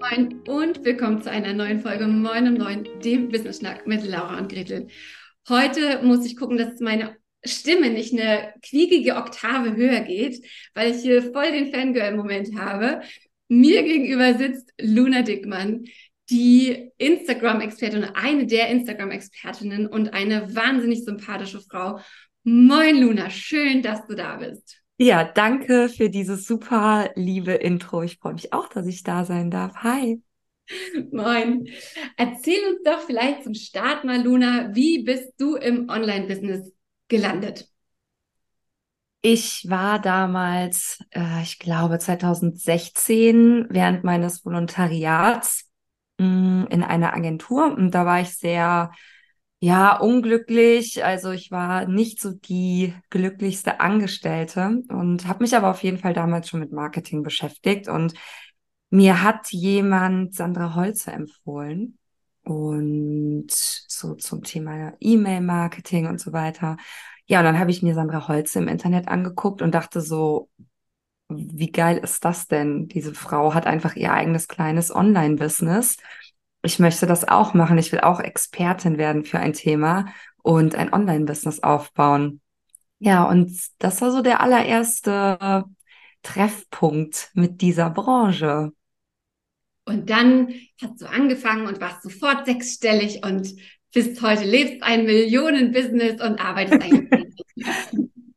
moin 0.00 0.40
und 0.48 0.82
willkommen 0.82 1.20
zu 1.22 1.30
einer 1.30 1.52
neuen 1.52 1.80
Folge 1.80 2.06
Moin 2.06 2.48
um 2.48 2.54
Neun, 2.54 2.88
dem 3.04 3.28
Business 3.28 3.58
Schnack 3.58 3.86
mit 3.86 4.02
Laura 4.02 4.38
und 4.38 4.50
Gretel. 4.50 4.88
Heute 5.46 6.00
muss 6.02 6.24
ich 6.24 6.38
gucken, 6.38 6.56
dass 6.56 6.80
meine 6.80 7.16
Stimme 7.44 7.90
nicht 7.90 8.14
eine 8.14 8.54
quiekige 8.62 9.16
Oktave 9.16 9.76
höher 9.76 10.00
geht, 10.00 10.42
weil 10.72 10.92
ich 10.92 11.02
hier 11.02 11.22
voll 11.22 11.52
den 11.52 11.70
Fangirl-Moment 11.70 12.58
habe. 12.58 13.02
Mir 13.48 13.82
gegenüber 13.82 14.38
sitzt 14.38 14.72
Luna 14.80 15.20
Dickmann, 15.20 15.84
die 16.30 16.92
Instagram-Expertin, 16.96 18.04
eine 18.04 18.46
der 18.46 18.68
Instagram-Expertinnen 18.68 19.86
und 19.86 20.14
eine 20.14 20.54
wahnsinnig 20.54 21.04
sympathische 21.04 21.60
Frau. 21.60 22.00
Moin 22.42 23.02
Luna, 23.02 23.28
schön, 23.28 23.82
dass 23.82 24.06
du 24.06 24.14
da 24.14 24.36
bist. 24.36 24.80
Ja, 25.02 25.24
danke 25.24 25.88
für 25.88 26.10
dieses 26.10 26.46
super 26.46 27.10
liebe 27.14 27.52
Intro. 27.52 28.02
Ich 28.02 28.18
freue 28.18 28.34
mich 28.34 28.52
auch, 28.52 28.68
dass 28.68 28.86
ich 28.86 29.02
da 29.02 29.24
sein 29.24 29.50
darf. 29.50 29.76
Hi. 29.76 30.22
Moin. 31.10 31.66
Erzähl 32.18 32.58
uns 32.68 32.82
doch 32.84 33.00
vielleicht 33.00 33.44
zum 33.44 33.54
Start 33.54 34.04
mal, 34.04 34.22
Luna, 34.22 34.74
wie 34.74 35.02
bist 35.02 35.32
du 35.38 35.56
im 35.56 35.88
Online-Business 35.88 36.70
gelandet? 37.08 37.66
Ich 39.22 39.64
war 39.70 40.00
damals, 40.00 41.02
äh, 41.12 41.40
ich 41.44 41.58
glaube 41.58 41.98
2016, 41.98 43.68
während 43.70 44.04
meines 44.04 44.44
Volontariats 44.44 45.64
mh, 46.18 46.26
mm, 46.26 46.66
in 46.68 46.82
einer 46.82 47.14
Agentur 47.14 47.72
und 47.74 47.92
da 47.92 48.04
war 48.04 48.20
ich 48.20 48.36
sehr 48.36 48.92
ja, 49.60 49.98
unglücklich. 49.98 51.04
Also 51.04 51.30
ich 51.32 51.50
war 51.50 51.86
nicht 51.86 52.20
so 52.20 52.32
die 52.32 52.94
glücklichste 53.10 53.80
Angestellte 53.80 54.82
und 54.88 55.28
habe 55.28 55.44
mich 55.44 55.54
aber 55.54 55.70
auf 55.70 55.82
jeden 55.82 55.98
Fall 55.98 56.14
damals 56.14 56.48
schon 56.48 56.60
mit 56.60 56.72
Marketing 56.72 57.22
beschäftigt. 57.22 57.86
Und 57.86 58.14
mir 58.88 59.22
hat 59.22 59.52
jemand 59.52 60.34
Sandra 60.34 60.74
Holzer 60.74 61.12
empfohlen 61.12 61.98
und 62.42 63.50
so 63.50 64.14
zum 64.14 64.42
Thema 64.42 64.94
E-Mail-Marketing 64.98 66.06
und 66.06 66.20
so 66.20 66.32
weiter. 66.32 66.78
Ja, 67.26 67.40
und 67.40 67.44
dann 67.44 67.58
habe 67.58 67.70
ich 67.70 67.82
mir 67.82 67.94
Sandra 67.94 68.28
Holze 68.28 68.60
im 68.60 68.68
Internet 68.68 69.08
angeguckt 69.08 69.60
und 69.60 69.74
dachte 69.74 70.00
so, 70.00 70.48
wie 71.28 71.70
geil 71.70 71.98
ist 71.98 72.24
das 72.24 72.48
denn? 72.48 72.88
Diese 72.88 73.14
Frau 73.14 73.54
hat 73.54 73.66
einfach 73.66 73.94
ihr 73.94 74.12
eigenes 74.12 74.48
kleines 74.48 74.92
Online-Business 74.94 75.98
ich 76.62 76.78
möchte 76.78 77.06
das 77.06 77.26
auch 77.26 77.54
machen. 77.54 77.78
Ich 77.78 77.92
will 77.92 78.00
auch 78.00 78.20
Expertin 78.20 78.98
werden 78.98 79.24
für 79.24 79.38
ein 79.38 79.52
Thema 79.52 80.06
und 80.42 80.74
ein 80.74 80.92
Online-Business 80.92 81.62
aufbauen. 81.62 82.40
Ja, 82.98 83.24
und 83.24 83.50
das 83.78 84.02
war 84.02 84.12
so 84.12 84.20
der 84.20 84.40
allererste 84.40 85.64
Treffpunkt 86.22 87.30
mit 87.34 87.60
dieser 87.62 87.90
Branche. 87.90 88.72
Und 89.86 90.10
dann 90.10 90.52
hast 90.80 91.00
du 91.00 91.06
angefangen 91.06 91.66
und 91.66 91.80
warst 91.80 92.02
sofort 92.02 92.46
sechsstellig 92.46 93.24
und 93.24 93.54
bist 93.92 94.22
heute 94.22 94.44
lebst 94.44 94.82
ein 94.82 95.04
Millionen-Business 95.04 96.20
und 96.22 96.38
arbeitest 96.38 96.82
eigentlich. 96.82 97.34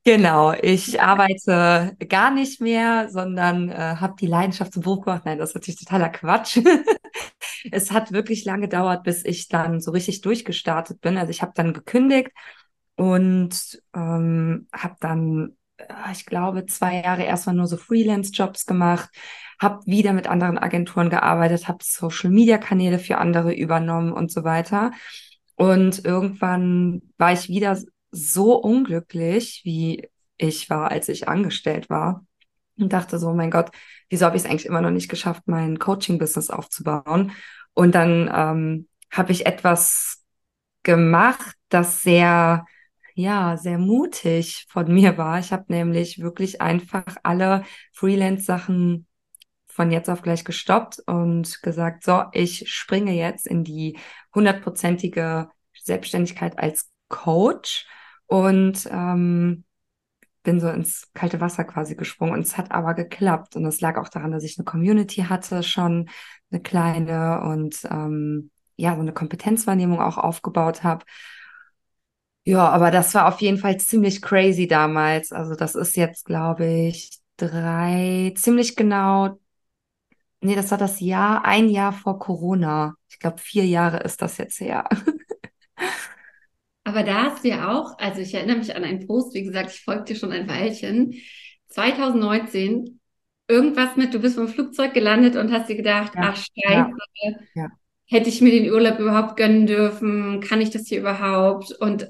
Genau, 0.05 0.51
ich 0.51 1.01
arbeite 1.01 1.95
gar 2.09 2.29
nicht 2.31 2.59
mehr, 2.59 3.07
sondern 3.09 3.69
äh, 3.69 3.95
habe 4.01 4.15
die 4.19 4.27
Leidenschaft 4.27 4.73
zum 4.73 4.83
Beruf 4.83 5.05
gemacht. 5.05 5.23
Nein, 5.25 5.37
das 5.37 5.49
ist 5.51 5.55
natürlich 5.55 5.79
totaler 5.79 6.09
Quatsch. 6.09 6.59
es 7.71 7.91
hat 7.91 8.11
wirklich 8.11 8.43
lange 8.43 8.63
gedauert, 8.63 9.03
bis 9.03 9.23
ich 9.23 9.47
dann 9.47 9.79
so 9.79 9.91
richtig 9.91 10.19
durchgestartet 10.19 10.99
bin. 10.99 11.17
Also 11.17 11.29
ich 11.31 11.41
habe 11.41 11.53
dann 11.55 11.71
gekündigt 11.71 12.31
und 12.97 13.81
ähm, 13.95 14.67
habe 14.73 14.95
dann, 14.99 15.55
äh, 15.77 15.85
ich 16.11 16.25
glaube, 16.25 16.65
zwei 16.65 17.01
Jahre 17.01 17.23
erstmal 17.23 17.55
nur 17.55 17.67
so 17.67 17.77
Freelance-Jobs 17.77 18.65
gemacht, 18.65 19.09
habe 19.61 19.85
wieder 19.85 20.11
mit 20.11 20.27
anderen 20.27 20.57
Agenturen 20.57 21.09
gearbeitet, 21.09 21.69
habe 21.69 21.77
Social-Media-Kanäle 21.81 22.99
für 22.99 23.19
andere 23.19 23.53
übernommen 23.53 24.11
und 24.11 24.33
so 24.33 24.43
weiter. 24.43 24.91
Und 25.55 26.03
irgendwann 26.03 27.03
war 27.17 27.31
ich 27.31 27.47
wieder 27.47 27.77
so 28.13 28.55
unglücklich, 28.55 29.61
wie 29.63 30.07
ich 30.37 30.69
war, 30.69 30.91
als 30.91 31.09
ich 31.09 31.27
angestellt 31.27 31.89
war. 31.89 32.25
Und 32.77 32.93
dachte 32.93 33.19
so, 33.19 33.33
mein 33.33 33.51
Gott, 33.51 33.71
wieso 34.09 34.25
habe 34.25 34.37
ich 34.37 34.43
es 34.43 34.49
eigentlich 34.49 34.65
immer 34.65 34.81
noch 34.81 34.91
nicht 34.91 35.09
geschafft, 35.09 35.43
mein 35.45 35.79
Coaching-Business 35.79 36.49
aufzubauen? 36.49 37.31
Und 37.73 37.93
dann 37.95 38.31
ähm, 38.33 38.87
habe 39.11 39.31
ich 39.31 39.45
etwas 39.45 40.23
gemacht, 40.83 41.55
das 41.69 42.01
sehr, 42.01 42.65
ja, 43.15 43.57
sehr 43.57 43.77
mutig 43.77 44.65
von 44.69 44.91
mir 44.91 45.17
war. 45.17 45.39
Ich 45.39 45.51
habe 45.51 45.65
nämlich 45.67 46.19
wirklich 46.19 46.61
einfach 46.61 47.15
alle 47.23 47.63
Freelance-Sachen 47.91 49.07
von 49.67 49.91
jetzt 49.91 50.09
auf 50.09 50.21
gleich 50.21 50.45
gestoppt 50.45 50.99
und 51.07 51.61
gesagt, 51.63 52.03
so, 52.03 52.25
ich 52.31 52.71
springe 52.71 53.13
jetzt 53.13 53.47
in 53.47 53.63
die 53.63 53.97
hundertprozentige 54.35 55.49
Selbstständigkeit 55.73 56.59
als 56.59 56.91
Coach 57.07 57.87
und 58.33 58.87
ähm, 58.91 59.63
bin 60.43 60.59
so 60.59 60.69
ins 60.69 61.09
kalte 61.13 61.41
Wasser 61.41 61.65
quasi 61.65 61.95
gesprungen 61.95 62.33
und 62.33 62.41
es 62.41 62.57
hat 62.57 62.71
aber 62.71 62.95
geklappt 62.95 63.55
und 63.55 63.65
es 63.65 63.81
lag 63.81 63.97
auch 63.97 64.09
daran, 64.09 64.31
dass 64.31 64.43
ich 64.43 64.57
eine 64.59 64.65
Community 64.65 65.23
hatte 65.23 65.63
schon, 65.63 66.09
eine 66.51 66.61
kleine 66.61 67.41
und 67.43 67.85
ähm, 67.91 68.51
ja, 68.77 68.95
so 68.95 69.01
eine 69.01 69.13
Kompetenzwahrnehmung 69.13 70.01
auch 70.01 70.17
aufgebaut 70.17 70.83
habe. 70.83 71.05
Ja, 72.45 72.69
aber 72.69 72.91
das 72.91 73.13
war 73.15 73.27
auf 73.27 73.39
jeden 73.41 73.57
Fall 73.57 73.79
ziemlich 73.79 74.21
crazy 74.21 74.67
damals. 74.67 75.31
Also 75.31 75.55
das 75.55 75.75
ist 75.75 75.95
jetzt, 75.95 76.25
glaube 76.25 76.65
ich, 76.65 77.19
drei, 77.37 78.33
ziemlich 78.35 78.75
genau, 78.75 79.39
nee, 80.41 80.55
das 80.55 80.71
war 80.71 80.77
das 80.77 80.99
Jahr, 80.99 81.45
ein 81.45 81.69
Jahr 81.69 81.93
vor 81.93 82.19
Corona. 82.19 82.95
Ich 83.09 83.19
glaube, 83.19 83.37
vier 83.39 83.65
Jahre 83.65 83.99
ist 83.99 84.21
das 84.21 84.37
jetzt 84.37 84.59
her. 84.59 84.87
Aber 86.83 87.03
da 87.03 87.31
hast 87.31 87.43
du 87.43 87.49
ja 87.49 87.71
auch, 87.71 87.97
also 87.97 88.21
ich 88.21 88.33
erinnere 88.33 88.57
mich 88.57 88.75
an 88.75 88.83
einen 88.83 89.07
Post, 89.07 89.33
wie 89.33 89.43
gesagt, 89.43 89.71
ich 89.71 89.81
folge 89.81 90.03
dir 90.03 90.15
schon 90.15 90.31
ein 90.31 90.49
Weilchen, 90.49 91.13
2019, 91.69 92.99
irgendwas 93.47 93.95
mit, 93.95 94.13
du 94.13 94.19
bist 94.19 94.35
vom 94.35 94.47
Flugzeug 94.47 94.93
gelandet 94.93 95.35
und 95.35 95.51
hast 95.51 95.69
dir 95.69 95.75
gedacht, 95.75 96.13
ja, 96.15 96.21
ach 96.21 96.35
scheiße, 96.35 96.89
ja, 97.23 97.31
ja. 97.55 97.67
hätte 98.05 98.29
ich 98.29 98.41
mir 98.41 98.51
den 98.51 98.71
Urlaub 98.71 98.99
überhaupt 98.99 99.37
gönnen 99.37 99.65
dürfen, 99.65 100.41
kann 100.41 100.61
ich 100.61 100.71
das 100.71 100.87
hier 100.87 100.99
überhaupt? 100.99 101.71
Und 101.79 102.09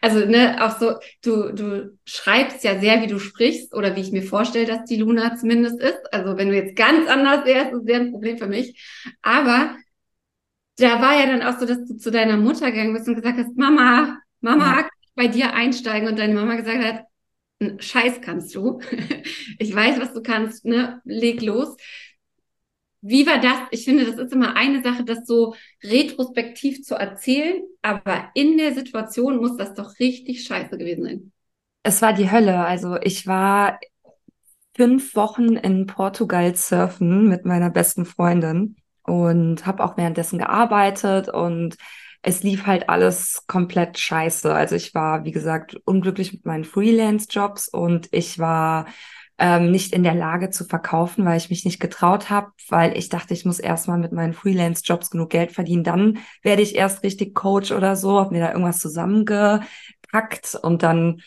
also, 0.00 0.24
ne, 0.24 0.64
auch 0.64 0.78
so, 0.78 0.94
du, 1.22 1.52
du 1.52 1.98
schreibst 2.04 2.64
ja 2.64 2.78
sehr, 2.78 3.02
wie 3.02 3.06
du 3.06 3.18
sprichst 3.18 3.74
oder 3.74 3.96
wie 3.96 4.00
ich 4.00 4.12
mir 4.12 4.22
vorstelle, 4.22 4.66
dass 4.66 4.84
die 4.84 4.96
Luna 4.96 5.36
zumindest 5.36 5.80
ist. 5.80 6.12
Also, 6.12 6.36
wenn 6.36 6.48
du 6.48 6.54
jetzt 6.54 6.76
ganz 6.76 7.08
anders 7.08 7.44
wärst, 7.44 7.72
ist 7.72 7.86
sehr 7.86 8.00
ein 8.00 8.12
Problem 8.12 8.38
für 8.38 8.46
mich. 8.46 8.80
Aber 9.22 9.76
da 10.76 11.00
war 11.00 11.18
ja 11.18 11.26
dann 11.26 11.42
auch 11.42 11.58
so, 11.58 11.66
dass 11.66 11.84
du 11.84 11.96
zu 11.96 12.10
deiner 12.10 12.36
Mutter 12.36 12.70
gegangen 12.70 12.94
bist 12.94 13.08
und 13.08 13.14
gesagt 13.14 13.38
hast, 13.38 13.56
Mama, 13.56 14.18
Mama, 14.40 14.80
ja. 14.80 14.88
bei 15.14 15.28
dir 15.28 15.54
einsteigen 15.54 16.08
und 16.08 16.18
deine 16.18 16.34
Mama 16.34 16.56
gesagt 16.56 16.82
hat, 16.82 17.04
Scheiß 17.78 18.20
kannst 18.20 18.54
du. 18.54 18.80
ich 19.58 19.74
weiß, 19.74 20.00
was 20.00 20.12
du 20.12 20.22
kannst, 20.22 20.64
ne? 20.64 21.00
Leg 21.04 21.40
los. 21.42 21.76
Wie 23.00 23.26
war 23.26 23.38
das? 23.38 23.58
Ich 23.70 23.84
finde, 23.84 24.06
das 24.06 24.18
ist 24.18 24.32
immer 24.32 24.56
eine 24.56 24.82
Sache, 24.82 25.04
das 25.04 25.26
so 25.26 25.54
retrospektiv 25.82 26.82
zu 26.82 26.94
erzählen, 26.94 27.62
aber 27.82 28.30
in 28.34 28.56
der 28.56 28.74
Situation 28.74 29.36
muss 29.36 29.56
das 29.56 29.74
doch 29.74 29.98
richtig 29.98 30.44
scheiße 30.44 30.78
gewesen 30.78 31.04
sein. 31.04 31.32
Es 31.82 32.00
war 32.00 32.14
die 32.14 32.30
Hölle. 32.30 32.64
Also 32.64 32.96
ich 33.02 33.26
war 33.26 33.78
fünf 34.74 35.14
Wochen 35.14 35.56
in 35.56 35.86
Portugal 35.86 36.56
surfen 36.56 37.28
mit 37.28 37.44
meiner 37.44 37.70
besten 37.70 38.06
Freundin 38.06 38.76
und 39.04 39.66
habe 39.66 39.84
auch 39.84 39.96
währenddessen 39.96 40.38
gearbeitet 40.38 41.28
und 41.28 41.76
es 42.22 42.42
lief 42.42 42.66
halt 42.66 42.88
alles 42.88 43.44
komplett 43.46 43.98
scheiße. 43.98 44.52
Also 44.52 44.76
ich 44.76 44.94
war, 44.94 45.24
wie 45.24 45.32
gesagt, 45.32 45.76
unglücklich 45.84 46.32
mit 46.32 46.46
meinen 46.46 46.64
Freelance-Jobs 46.64 47.68
und 47.68 48.08
ich 48.12 48.38
war 48.38 48.86
ähm, 49.38 49.70
nicht 49.70 49.92
in 49.92 50.04
der 50.04 50.14
Lage 50.14 50.50
zu 50.50 50.64
verkaufen, 50.64 51.24
weil 51.24 51.36
ich 51.36 51.50
mich 51.50 51.64
nicht 51.64 51.80
getraut 51.80 52.30
habe, 52.30 52.52
weil 52.68 52.96
ich 52.96 53.08
dachte, 53.08 53.34
ich 53.34 53.44
muss 53.44 53.58
erstmal 53.58 53.98
mit 53.98 54.12
meinen 54.12 54.32
Freelance-Jobs 54.32 55.10
genug 55.10 55.30
Geld 55.30 55.52
verdienen, 55.52 55.84
dann 55.84 56.18
werde 56.42 56.62
ich 56.62 56.76
erst 56.76 57.02
richtig 57.02 57.34
Coach 57.34 57.72
oder 57.72 57.96
so, 57.96 58.18
habe 58.20 58.32
mir 58.32 58.40
da 58.40 58.52
irgendwas 58.52 58.80
zusammengepackt 58.80 60.54
und 60.62 60.82
dann 60.82 61.20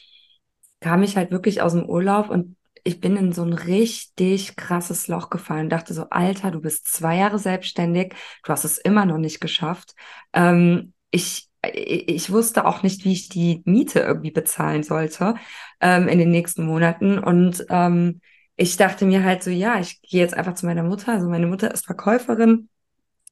kam 0.79 1.03
ich 1.03 1.17
halt 1.17 1.31
wirklich 1.31 1.61
aus 1.61 1.73
dem 1.73 1.87
Urlaub 1.87 2.29
und 2.29 2.55
ich 2.83 2.99
bin 2.99 3.15
in 3.17 3.31
so 3.31 3.43
ein 3.43 3.53
richtig 3.53 4.55
krasses 4.55 5.07
Loch 5.07 5.29
gefallen, 5.29 5.69
dachte 5.69 5.93
so, 5.93 6.09
Alter, 6.09 6.51
du 6.51 6.61
bist 6.61 6.87
zwei 6.87 7.17
Jahre 7.17 7.39
selbstständig, 7.39 8.13
du 8.43 8.49
hast 8.51 8.65
es 8.65 8.77
immer 8.77 9.05
noch 9.05 9.17
nicht 9.17 9.39
geschafft. 9.39 9.93
Ähm, 10.33 10.93
ich, 11.11 11.49
ich 11.73 12.31
wusste 12.31 12.65
auch 12.65 12.83
nicht, 12.83 13.05
wie 13.05 13.13
ich 13.13 13.29
die 13.29 13.61
Miete 13.65 13.99
irgendwie 13.99 14.31
bezahlen 14.31 14.83
sollte 14.83 15.35
ähm, 15.81 16.07
in 16.07 16.19
den 16.19 16.31
nächsten 16.31 16.65
Monaten. 16.65 17.19
Und 17.19 17.65
ähm, 17.69 18.21
ich 18.55 18.77
dachte 18.77 19.05
mir 19.05 19.23
halt 19.23 19.43
so, 19.43 19.49
ja, 19.49 19.79
ich 19.79 20.01
gehe 20.01 20.21
jetzt 20.21 20.35
einfach 20.35 20.55
zu 20.55 20.65
meiner 20.65 20.83
Mutter. 20.83 21.13
Also 21.13 21.29
meine 21.29 21.47
Mutter 21.47 21.73
ist 21.73 21.85
Verkäuferin, 21.85 22.69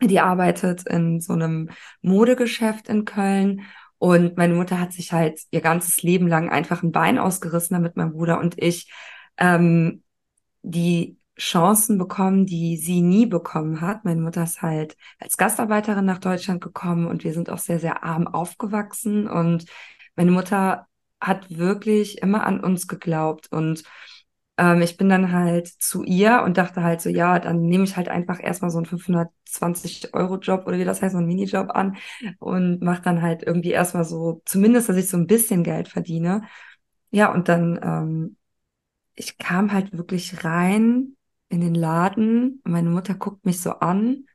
die 0.01 0.19
arbeitet 0.19 0.87
in 0.87 1.21
so 1.21 1.33
einem 1.33 1.69
Modegeschäft 2.01 2.89
in 2.89 3.05
Köln. 3.05 3.61
Und 3.97 4.37
meine 4.37 4.53
Mutter 4.53 4.79
hat 4.79 4.93
sich 4.93 5.13
halt 5.13 5.39
ihr 5.51 5.61
ganzes 5.61 6.03
Leben 6.03 6.27
lang 6.27 6.49
einfach 6.49 6.83
ein 6.83 6.91
Bein 6.91 7.17
ausgerissen, 7.17 7.75
damit 7.75 7.95
mein 7.95 8.11
Bruder 8.11 8.39
und 8.39 8.61
ich 8.61 8.91
ähm, 9.37 10.03
die 10.61 11.17
Chancen 11.37 11.97
bekommen, 11.97 12.45
die 12.45 12.77
sie 12.77 13.01
nie 13.01 13.25
bekommen 13.25 13.81
hat. 13.81 14.05
Meine 14.05 14.21
Mutter 14.21 14.43
ist 14.43 14.61
halt 14.61 14.95
als 15.19 15.37
Gastarbeiterin 15.37 16.05
nach 16.05 16.19
Deutschland 16.19 16.61
gekommen 16.61 17.07
und 17.07 17.23
wir 17.23 17.33
sind 17.33 17.49
auch 17.49 17.57
sehr, 17.57 17.79
sehr 17.79 18.03
arm 18.03 18.27
aufgewachsen. 18.27 19.27
Und 19.27 19.65
meine 20.15 20.31
Mutter 20.31 20.87
hat 21.19 21.57
wirklich 21.57 22.21
immer 22.21 22.45
an 22.45 22.61
uns 22.61 22.87
geglaubt. 22.87 23.51
Und 23.51 23.83
ähm, 24.57 24.81
ich 24.81 24.95
bin 24.97 25.09
dann 25.09 25.31
halt 25.33 25.67
zu 25.67 26.03
ihr 26.03 26.41
und 26.45 26.57
dachte 26.57 26.83
halt 26.83 27.01
so, 27.01 27.09
ja, 27.09 27.39
dann 27.39 27.63
nehme 27.63 27.83
ich 27.83 27.97
halt 27.97 28.07
einfach 28.07 28.41
erstmal 28.41 28.71
so 28.71 28.77
einen 28.77 28.85
520-Euro-Job 28.85 30.65
oder 30.67 30.77
wie 30.77 30.85
das 30.85 31.01
heißt, 31.01 31.11
so 31.11 31.17
einen 31.17 31.27
Minijob 31.27 31.71
an 31.71 31.97
und 32.39 32.81
mache 32.81 33.01
dann 33.01 33.21
halt 33.21 33.43
irgendwie 33.43 33.71
erstmal 33.71 34.05
so, 34.05 34.41
zumindest, 34.45 34.87
dass 34.87 34.95
ich 34.97 35.09
so 35.09 35.17
ein 35.17 35.27
bisschen 35.27 35.63
Geld 35.63 35.89
verdiene. 35.89 36.43
Ja, 37.11 37.33
und 37.33 37.49
dann, 37.49 37.79
ähm, 37.83 38.37
ich 39.15 39.37
kam 39.37 39.71
halt 39.71 39.97
wirklich 39.97 40.43
rein 40.43 41.15
in 41.49 41.61
den 41.61 41.75
Laden 41.75 42.61
meine 42.63 42.89
Mutter 42.89 43.13
guckt 43.13 43.45
mich 43.45 43.61
so 43.61 43.71
an 43.71 44.25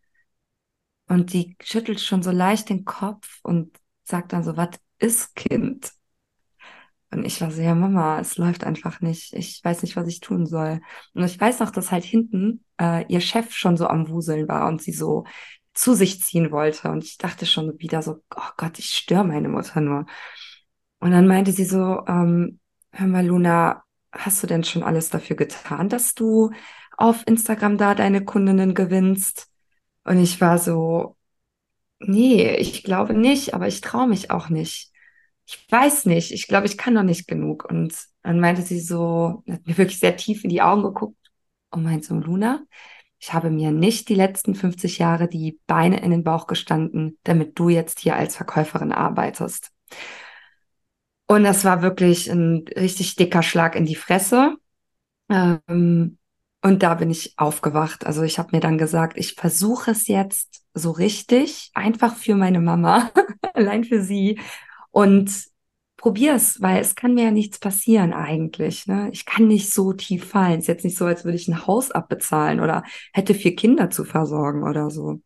und 1.11 1.33
die 1.33 1.57
schüttelt 1.61 2.01
schon 2.01 2.23
so 2.23 2.31
leicht 2.31 2.69
den 2.69 2.85
Kopf 2.85 3.41
und 3.43 3.77
sagt 4.05 4.33
dann 4.33 4.45
so, 4.45 4.57
was 4.57 4.71
ist 4.99 5.35
Kind? 5.35 5.93
Und 7.11 7.25
ich 7.25 7.41
war 7.41 7.51
so, 7.51 7.61
ja, 7.61 7.75
Mama, 7.75 8.21
es 8.21 8.37
läuft 8.37 8.63
einfach 8.63 9.01
nicht. 9.01 9.33
Ich 9.33 9.61
weiß 9.65 9.83
nicht, 9.83 9.97
was 9.97 10.07
ich 10.07 10.21
tun 10.21 10.47
soll. 10.47 10.81
Und 11.13 11.25
ich 11.25 11.41
weiß 11.41 11.59
noch, 11.59 11.71
dass 11.73 11.91
halt 11.91 12.05
hinten 12.05 12.65
äh, 12.81 13.05
ihr 13.09 13.21
Chef 13.21 13.53
schon 13.53 13.77
so 13.77 13.89
am 13.89 14.09
Wuseln 14.09 14.47
war 14.47 14.69
und 14.69 14.81
sie 14.81 14.93
so 14.93 15.25
zu 15.75 15.95
sich 15.95 16.23
ziehen 16.23 16.53
wollte. 16.53 16.89
Und 16.91 17.03
ich 17.03 17.19
dachte 17.19 17.47
schon 17.47 17.77
wieder 17.81 18.03
so, 18.03 18.23
oh 18.37 18.51
Gott, 18.57 18.79
ich 18.79 18.91
störe 18.91 19.25
meine 19.25 19.49
Mutter 19.49 19.81
nur. 19.81 20.07
Und 21.01 21.11
dann 21.11 21.27
meinte 21.27 21.51
sie 21.51 21.65
so, 21.65 22.05
ähm, 22.07 22.61
hör 22.93 23.07
mal, 23.09 23.27
Luna, 23.27 23.83
hast 24.13 24.43
du 24.43 24.47
denn 24.47 24.65
schon 24.65 24.83
alles 24.83 25.11
dafür 25.11 25.37
getan, 25.37 25.89
dass 25.89 26.15
du 26.15 26.51
auf 26.97 27.27
Instagram 27.27 27.79
da 27.79 27.95
deine 27.95 28.25
Kundinnen 28.25 28.75
gewinnst? 28.75 29.49
Und 30.05 30.19
ich 30.19 30.41
war 30.41 30.59
so, 30.59 31.17
nee, 32.01 32.57
ich 32.57 32.83
glaube 32.83 33.15
nicht, 33.15 33.55
aber 33.55 33.69
ich 33.69 33.81
traue 33.81 34.09
mich 34.09 34.31
auch 34.31 34.49
nicht 34.49 34.91
ich 35.53 35.67
weiß 35.69 36.07
nicht, 36.07 36.31
ich 36.31 36.47
glaube, 36.47 36.67
ich 36.67 36.79
kann 36.79 36.95
noch 36.95 37.03
nicht 37.03 37.27
genug. 37.27 37.65
Und 37.69 37.93
dann 38.23 38.39
meinte 38.39 38.63
sie 38.63 38.79
so, 38.79 39.43
hat 39.51 39.67
mir 39.67 39.77
wirklich 39.79 39.99
sehr 39.99 40.17
tief 40.17 40.45
in 40.45 40.51
die 40.51 40.63
Augen 40.63 40.83
geguckt 40.83 41.31
und 41.71 41.83
meinte 41.83 42.07
so, 42.07 42.15
Luna, 42.15 42.65
ich 43.19 43.33
habe 43.33 43.51
mir 43.51 43.73
nicht 43.73 44.09
die 44.09 44.15
letzten 44.15 44.55
50 44.55 44.99
Jahre 44.99 45.29
die 45.29 45.59
Beine 45.67 46.01
in 46.03 46.13
den 46.13 46.23
Bauch 46.23 46.47
gestanden, 46.47 47.19
damit 47.25 47.59
du 47.59 47.69
jetzt 47.69 47.99
hier 47.99 48.15
als 48.15 48.37
Verkäuferin 48.37 48.93
arbeitest. 48.93 49.73
Und 51.31 51.45
das 51.45 51.65
war 51.65 51.81
wirklich 51.81 52.29
ein 52.29 52.65
richtig 52.77 53.15
dicker 53.15 53.45
Schlag 53.45 53.77
in 53.77 53.85
die 53.87 53.95
Fresse. 53.95 54.57
Ähm, 55.29 56.19
und 56.61 56.83
da 56.83 56.95
bin 56.95 57.09
ich 57.09 57.35
aufgewacht. 57.39 58.05
Also 58.05 58.25
ich 58.25 58.41
habe 58.41 58.49
mir 58.51 58.59
dann 58.59 58.79
gesagt, 58.79 59.17
ich 59.17 59.35
versuche 59.35 59.93
es 59.93 60.09
jetzt 60.09 60.65
so 60.75 60.91
richtig, 60.91 61.71
einfach 61.73 62.17
für 62.17 62.35
meine 62.35 62.59
Mama, 62.59 63.13
allein 63.55 63.85
für 63.85 64.03
sie 64.03 64.41
und 64.91 65.31
probier's, 65.97 66.61
weil 66.63 66.81
es 66.81 66.97
kann 66.97 67.15
mir 67.15 67.27
ja 67.27 67.31
nichts 67.31 67.61
passieren 67.61 68.13
eigentlich. 68.13 68.89
Ne? 68.89 69.09
Ich 69.13 69.25
kann 69.25 69.47
nicht 69.47 69.73
so 69.73 69.93
tief 69.93 70.31
fallen. 70.31 70.55
Es 70.55 70.65
ist 70.65 70.67
jetzt 70.67 70.85
nicht 70.85 70.99
so, 70.99 71.07
als 71.07 71.25
würde 71.25 71.37
ich 71.37 71.47
ein 71.47 71.65
Haus 71.65 71.93
abbezahlen 71.93 72.59
oder 72.59 72.83
hätte 73.13 73.35
vier 73.35 73.55
Kinder 73.55 73.89
zu 73.89 74.03
versorgen 74.05 74.65
oder 74.65 74.91
so. 74.91 75.21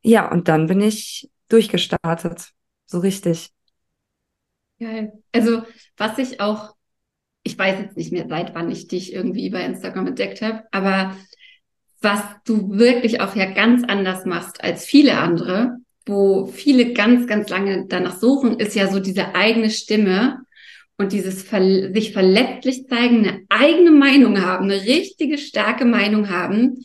Ja, 0.00 0.32
und 0.32 0.48
dann 0.48 0.66
bin 0.66 0.80
ich 0.80 1.28
durchgestartet. 1.50 2.52
So 2.86 3.00
richtig. 3.00 3.52
Geil. 4.80 5.12
Also, 5.32 5.62
was 5.96 6.18
ich 6.18 6.40
auch, 6.40 6.74
ich 7.42 7.58
weiß 7.58 7.78
jetzt 7.80 7.96
nicht 7.96 8.12
mehr, 8.12 8.26
seit 8.28 8.54
wann 8.54 8.70
ich 8.70 8.88
dich 8.88 9.12
irgendwie 9.12 9.50
bei 9.50 9.62
Instagram 9.64 10.08
entdeckt 10.08 10.40
habe, 10.40 10.64
aber 10.70 11.16
was 12.00 12.22
du 12.46 12.78
wirklich 12.78 13.20
auch 13.20 13.36
ja 13.36 13.44
ganz 13.52 13.84
anders 13.84 14.24
machst 14.24 14.64
als 14.64 14.86
viele 14.86 15.18
andere, 15.18 15.76
wo 16.06 16.46
viele 16.46 16.94
ganz, 16.94 17.26
ganz 17.26 17.50
lange 17.50 17.86
danach 17.88 18.18
suchen, 18.18 18.58
ist 18.58 18.74
ja 18.74 18.88
so 18.88 19.00
diese 19.00 19.34
eigene 19.34 19.68
Stimme 19.68 20.38
und 20.96 21.12
dieses 21.12 21.42
Ver 21.42 21.92
sich 21.92 22.12
verletzlich 22.12 22.86
zeigen, 22.88 23.26
eine 23.26 23.44
eigene 23.50 23.90
Meinung 23.90 24.40
haben, 24.42 24.64
eine 24.64 24.82
richtige 24.82 25.36
starke 25.36 25.84
Meinung 25.84 26.30
haben 26.30 26.84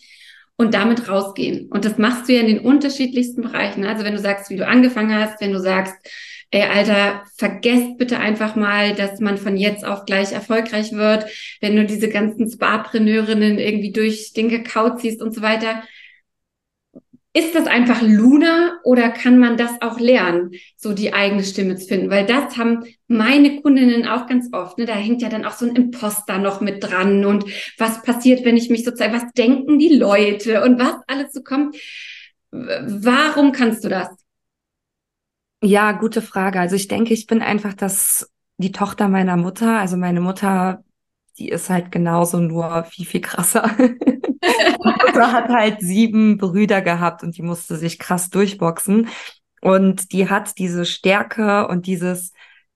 und 0.57 0.73
damit 0.73 1.09
rausgehen. 1.09 1.69
Und 1.69 1.85
das 1.85 1.97
machst 1.97 2.27
du 2.27 2.33
ja 2.33 2.41
in 2.41 2.47
den 2.47 2.59
unterschiedlichsten 2.59 3.41
Bereichen. 3.41 3.85
Also 3.85 4.03
wenn 4.03 4.15
du 4.15 4.21
sagst, 4.21 4.49
wie 4.49 4.57
du 4.57 4.67
angefangen 4.67 5.13
hast, 5.13 5.39
wenn 5.41 5.53
du 5.53 5.59
sagst, 5.59 5.95
ey 6.51 6.63
Alter, 6.63 7.23
vergesst 7.37 7.97
bitte 7.97 8.19
einfach 8.19 8.55
mal, 8.55 8.95
dass 8.95 9.19
man 9.19 9.37
von 9.37 9.57
jetzt 9.57 9.85
auf 9.85 10.05
gleich 10.05 10.31
erfolgreich 10.31 10.93
wird, 10.93 11.25
wenn 11.61 11.75
du 11.75 11.85
diese 11.85 12.09
ganzen 12.09 12.49
Sparpreneurinnen 12.49 13.59
irgendwie 13.59 13.91
durch 13.91 14.33
den 14.33 14.49
Kakao 14.49 14.95
ziehst 14.97 15.21
und 15.21 15.33
so 15.33 15.41
weiter. 15.41 15.83
Ist 17.33 17.53
das 17.53 17.67
einfach 17.67 18.01
Luna 18.01 18.79
oder 18.85 19.09
kann 19.09 19.39
man 19.39 19.57
das 19.57 19.81
auch 19.81 19.99
lernen, 19.99 20.51
so 20.77 20.93
die 20.93 21.13
eigene 21.13 21.43
Stimme 21.43 21.75
zu 21.75 21.85
finden? 21.85 22.09
Weil 22.09 22.25
das 22.25 22.55
haben 22.55 22.85
meine 23.09 23.61
Kundinnen 23.61 24.07
auch 24.07 24.25
ganz 24.27 24.47
oft. 24.53 24.77
Ne? 24.77 24.85
Da 24.85 24.93
hängt 24.93 25.21
ja 25.21 25.27
dann 25.27 25.43
auch 25.43 25.51
so 25.51 25.65
ein 25.65 25.75
Imposter 25.75 26.37
noch 26.37 26.61
mit 26.61 26.81
dran 26.81 27.25
und 27.25 27.43
was 27.77 28.01
passiert, 28.03 28.45
wenn 28.45 28.55
ich 28.55 28.69
mich 28.69 28.85
sozusagen, 28.85 29.13
was 29.13 29.33
denken 29.33 29.79
die 29.79 29.93
Leute 29.93 30.63
und 30.63 30.79
was 30.79 30.95
alles 31.07 31.33
so 31.33 31.43
kommt. 31.43 31.75
Warum 32.51 33.51
kannst 33.51 33.83
du 33.83 33.89
das? 33.89 34.07
Ja, 35.65 35.93
gute 35.93 36.21
Frage. 36.21 36.59
Also 36.59 36.75
ich 36.75 36.87
denke, 36.87 37.15
ich 37.15 37.25
bin 37.25 37.41
einfach 37.41 37.73
das, 37.73 38.31
die 38.57 38.71
Tochter 38.71 39.07
meiner 39.07 39.35
Mutter. 39.35 39.79
Also 39.79 39.97
meine 39.97 40.21
Mutter, 40.21 40.83
die 41.39 41.49
ist 41.49 41.71
halt 41.71 41.91
genauso 41.91 42.39
nur 42.39 42.83
viel, 42.83 43.07
viel 43.07 43.21
krasser. 43.21 43.71
Mutter 43.79 45.31
hat 45.31 45.49
halt 45.49 45.81
sieben 45.81 46.37
Brüder 46.37 46.83
gehabt 46.83 47.23
und 47.23 47.35
die 47.35 47.41
musste 47.41 47.77
sich 47.77 47.97
krass 47.97 48.29
durchboxen. 48.29 49.07
Und 49.59 50.11
die 50.11 50.29
hat 50.29 50.59
diese 50.59 50.85
Stärke 50.85 51.67
und 51.67 51.87
dieses, 51.87 52.31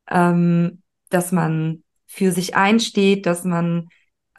ähm, 0.09 0.81
dass 1.09 1.31
man 1.31 1.83
für 2.07 2.31
sich 2.31 2.55
einsteht, 2.55 3.27
dass 3.27 3.43
man 3.43 3.89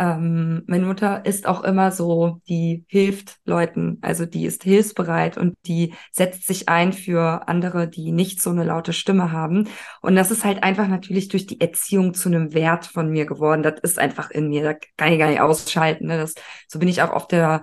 ähm, 0.01 0.63
meine 0.67 0.87
Mutter 0.87 1.27
ist 1.27 1.47
auch 1.47 1.63
immer 1.63 1.93
so, 1.93 2.41
die 2.49 2.87
hilft 2.89 3.37
Leuten, 3.45 3.99
also 4.01 4.25
die 4.25 4.47
ist 4.47 4.65
hilfsbereit 4.65 5.37
und 5.37 5.59
die 5.67 5.95
setzt 6.11 6.47
sich 6.47 6.71
ein 6.71 6.95
für 6.95 7.47
andere, 7.49 7.87
die 7.87 8.11
nicht 8.11 8.41
so 8.41 8.49
eine 8.49 8.65
laute 8.65 8.95
Stimme 8.95 9.31
haben. 9.31 9.69
Und 10.01 10.17
das 10.17 10.31
ist 10.31 10.43
halt 10.43 10.63
einfach 10.63 10.89
natürlich 10.89 11.29
durch 11.29 11.47
die 11.47 11.61
Erziehung 11.61 12.15
zu 12.15 12.31
einem 12.31 12.55
Wert 12.55 12.87
von 12.87 13.11
mir 13.11 13.27
geworden. 13.27 13.63
Das 13.63 13.75
ist 13.83 13.99
einfach 13.99 14.31
in 14.31 14.49
mir, 14.49 14.63
da 14.63 14.75
kann 14.97 15.13
ich 15.13 15.19
gar 15.19 15.29
nicht 15.29 15.43
ausschalten. 15.43 16.07
Ne? 16.07 16.17
Das, 16.17 16.35
so 16.67 16.79
bin 16.79 16.89
ich 16.89 17.03
auch 17.03 17.11
auf 17.11 17.29
der 17.29 17.63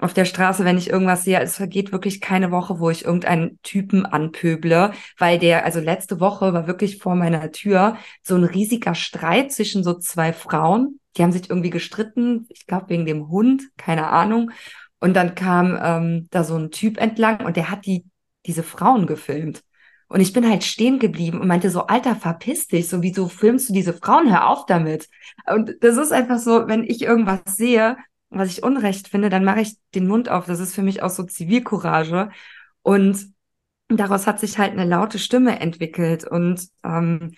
auf 0.00 0.14
der 0.14 0.24
Straße, 0.26 0.64
wenn 0.64 0.78
ich 0.78 0.90
irgendwas 0.90 1.24
sehe, 1.24 1.40
es 1.40 1.56
vergeht 1.56 1.90
wirklich 1.90 2.20
keine 2.20 2.52
Woche, 2.52 2.78
wo 2.78 2.88
ich 2.88 3.04
irgendeinen 3.04 3.58
Typen 3.62 4.06
anpöble, 4.06 4.92
weil 5.18 5.40
der, 5.40 5.64
also 5.64 5.80
letzte 5.80 6.20
Woche 6.20 6.52
war 6.52 6.68
wirklich 6.68 6.98
vor 6.98 7.16
meiner 7.16 7.50
Tür 7.50 7.96
so 8.22 8.36
ein 8.36 8.44
riesiger 8.44 8.94
Streit 8.94 9.50
zwischen 9.52 9.82
so 9.82 9.94
zwei 9.94 10.32
Frauen. 10.32 10.97
Die 11.16 11.22
haben 11.22 11.32
sich 11.32 11.50
irgendwie 11.50 11.70
gestritten, 11.70 12.46
ich 12.50 12.66
glaube 12.66 12.90
wegen 12.90 13.06
dem 13.06 13.28
Hund, 13.28 13.62
keine 13.76 14.08
Ahnung. 14.08 14.50
Und 15.00 15.14
dann 15.14 15.34
kam 15.34 15.78
ähm, 15.80 16.28
da 16.30 16.44
so 16.44 16.56
ein 16.56 16.70
Typ 16.70 16.98
entlang 16.98 17.44
und 17.44 17.56
der 17.56 17.70
hat 17.70 17.86
die, 17.86 18.04
diese 18.46 18.62
Frauen 18.62 19.06
gefilmt. 19.06 19.62
Und 20.08 20.20
ich 20.20 20.32
bin 20.32 20.48
halt 20.48 20.64
stehen 20.64 20.98
geblieben 20.98 21.40
und 21.40 21.48
meinte 21.48 21.70
so, 21.70 21.86
Alter, 21.86 22.16
verpiss 22.16 22.66
dich, 22.66 22.88
so 22.88 23.02
wieso 23.02 23.28
filmst 23.28 23.68
du 23.68 23.72
diese 23.74 23.92
Frauen, 23.92 24.30
hör 24.30 24.48
auf 24.48 24.64
damit. 24.66 25.08
Und 25.46 25.76
das 25.82 25.96
ist 25.98 26.12
einfach 26.12 26.38
so, 26.38 26.66
wenn 26.66 26.82
ich 26.84 27.02
irgendwas 27.02 27.40
sehe, 27.44 27.96
was 28.30 28.50
ich 28.50 28.62
Unrecht 28.62 29.08
finde, 29.08 29.28
dann 29.28 29.44
mache 29.44 29.60
ich 29.60 29.76
den 29.94 30.06
Mund 30.06 30.28
auf. 30.30 30.46
Das 30.46 30.60
ist 30.60 30.74
für 30.74 30.82
mich 30.82 31.02
auch 31.02 31.10
so 31.10 31.24
Zivilcourage. 31.24 32.30
Und 32.82 33.32
daraus 33.88 34.26
hat 34.26 34.40
sich 34.40 34.58
halt 34.58 34.72
eine 34.72 34.84
laute 34.84 35.18
Stimme 35.18 35.60
entwickelt. 35.60 36.24
Und 36.24 36.68
ähm, 36.84 37.32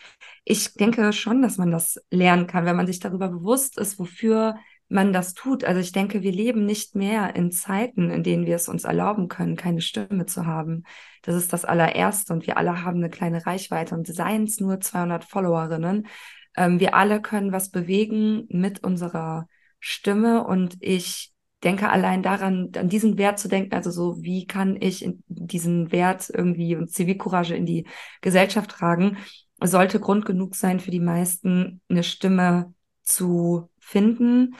ich 0.44 0.74
denke 0.74 1.12
schon, 1.12 1.42
dass 1.42 1.58
man 1.58 1.70
das 1.70 2.00
lernen 2.10 2.46
kann, 2.46 2.64
wenn 2.64 2.76
man 2.76 2.86
sich 2.86 2.98
darüber 2.98 3.28
bewusst 3.28 3.78
ist, 3.78 3.98
wofür 3.98 4.56
man 4.88 5.12
das 5.12 5.34
tut. 5.34 5.64
Also 5.64 5.80
ich 5.80 5.92
denke, 5.92 6.22
wir 6.22 6.32
leben 6.32 6.66
nicht 6.66 6.96
mehr 6.96 7.36
in 7.36 7.52
Zeiten, 7.52 8.10
in 8.10 8.24
denen 8.24 8.44
wir 8.44 8.56
es 8.56 8.68
uns 8.68 8.84
erlauben 8.84 9.28
können, 9.28 9.56
keine 9.56 9.80
Stimme 9.80 10.26
zu 10.26 10.46
haben. 10.46 10.82
Das 11.22 11.36
ist 11.36 11.52
das 11.52 11.64
allererste 11.64 12.32
und 12.32 12.46
wir 12.46 12.56
alle 12.56 12.84
haben 12.84 12.96
eine 12.96 13.10
kleine 13.10 13.46
Reichweite 13.46 13.94
und 13.94 14.06
seien 14.08 14.44
es 14.44 14.58
nur 14.58 14.80
200 14.80 15.24
Followerinnen. 15.24 16.08
Ähm, 16.56 16.80
wir 16.80 16.94
alle 16.94 17.22
können 17.22 17.52
was 17.52 17.70
bewegen 17.70 18.46
mit 18.48 18.82
unserer 18.82 19.46
Stimme 19.78 20.44
und 20.44 20.76
ich 20.80 21.32
denke 21.62 21.90
allein 21.90 22.22
daran, 22.22 22.70
an 22.76 22.88
diesen 22.88 23.18
Wert 23.18 23.38
zu 23.38 23.48
denken, 23.48 23.74
also 23.74 23.90
so, 23.90 24.22
wie 24.22 24.46
kann 24.46 24.76
ich 24.80 25.08
diesen 25.28 25.92
Wert 25.92 26.30
irgendwie 26.32 26.76
und 26.76 26.90
Zivilcourage 26.90 27.54
in 27.54 27.66
die 27.66 27.86
Gesellschaft 28.22 28.70
tragen, 28.70 29.18
sollte 29.62 30.00
Grund 30.00 30.24
genug 30.24 30.56
sein 30.56 30.80
für 30.80 30.90
die 30.90 31.00
meisten, 31.00 31.80
eine 31.88 32.02
Stimme 32.02 32.74
zu 33.02 33.68
finden. 33.78 34.54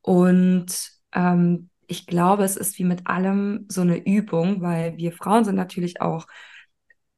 Und 0.00 0.92
ähm, 1.12 1.68
ich 1.86 2.06
glaube, 2.06 2.44
es 2.44 2.56
ist 2.56 2.78
wie 2.78 2.84
mit 2.84 3.06
allem 3.06 3.66
so 3.68 3.82
eine 3.82 3.98
Übung, 3.98 4.62
weil 4.62 4.96
wir 4.96 5.12
Frauen 5.12 5.44
sind 5.44 5.56
natürlich 5.56 6.00
auch 6.00 6.26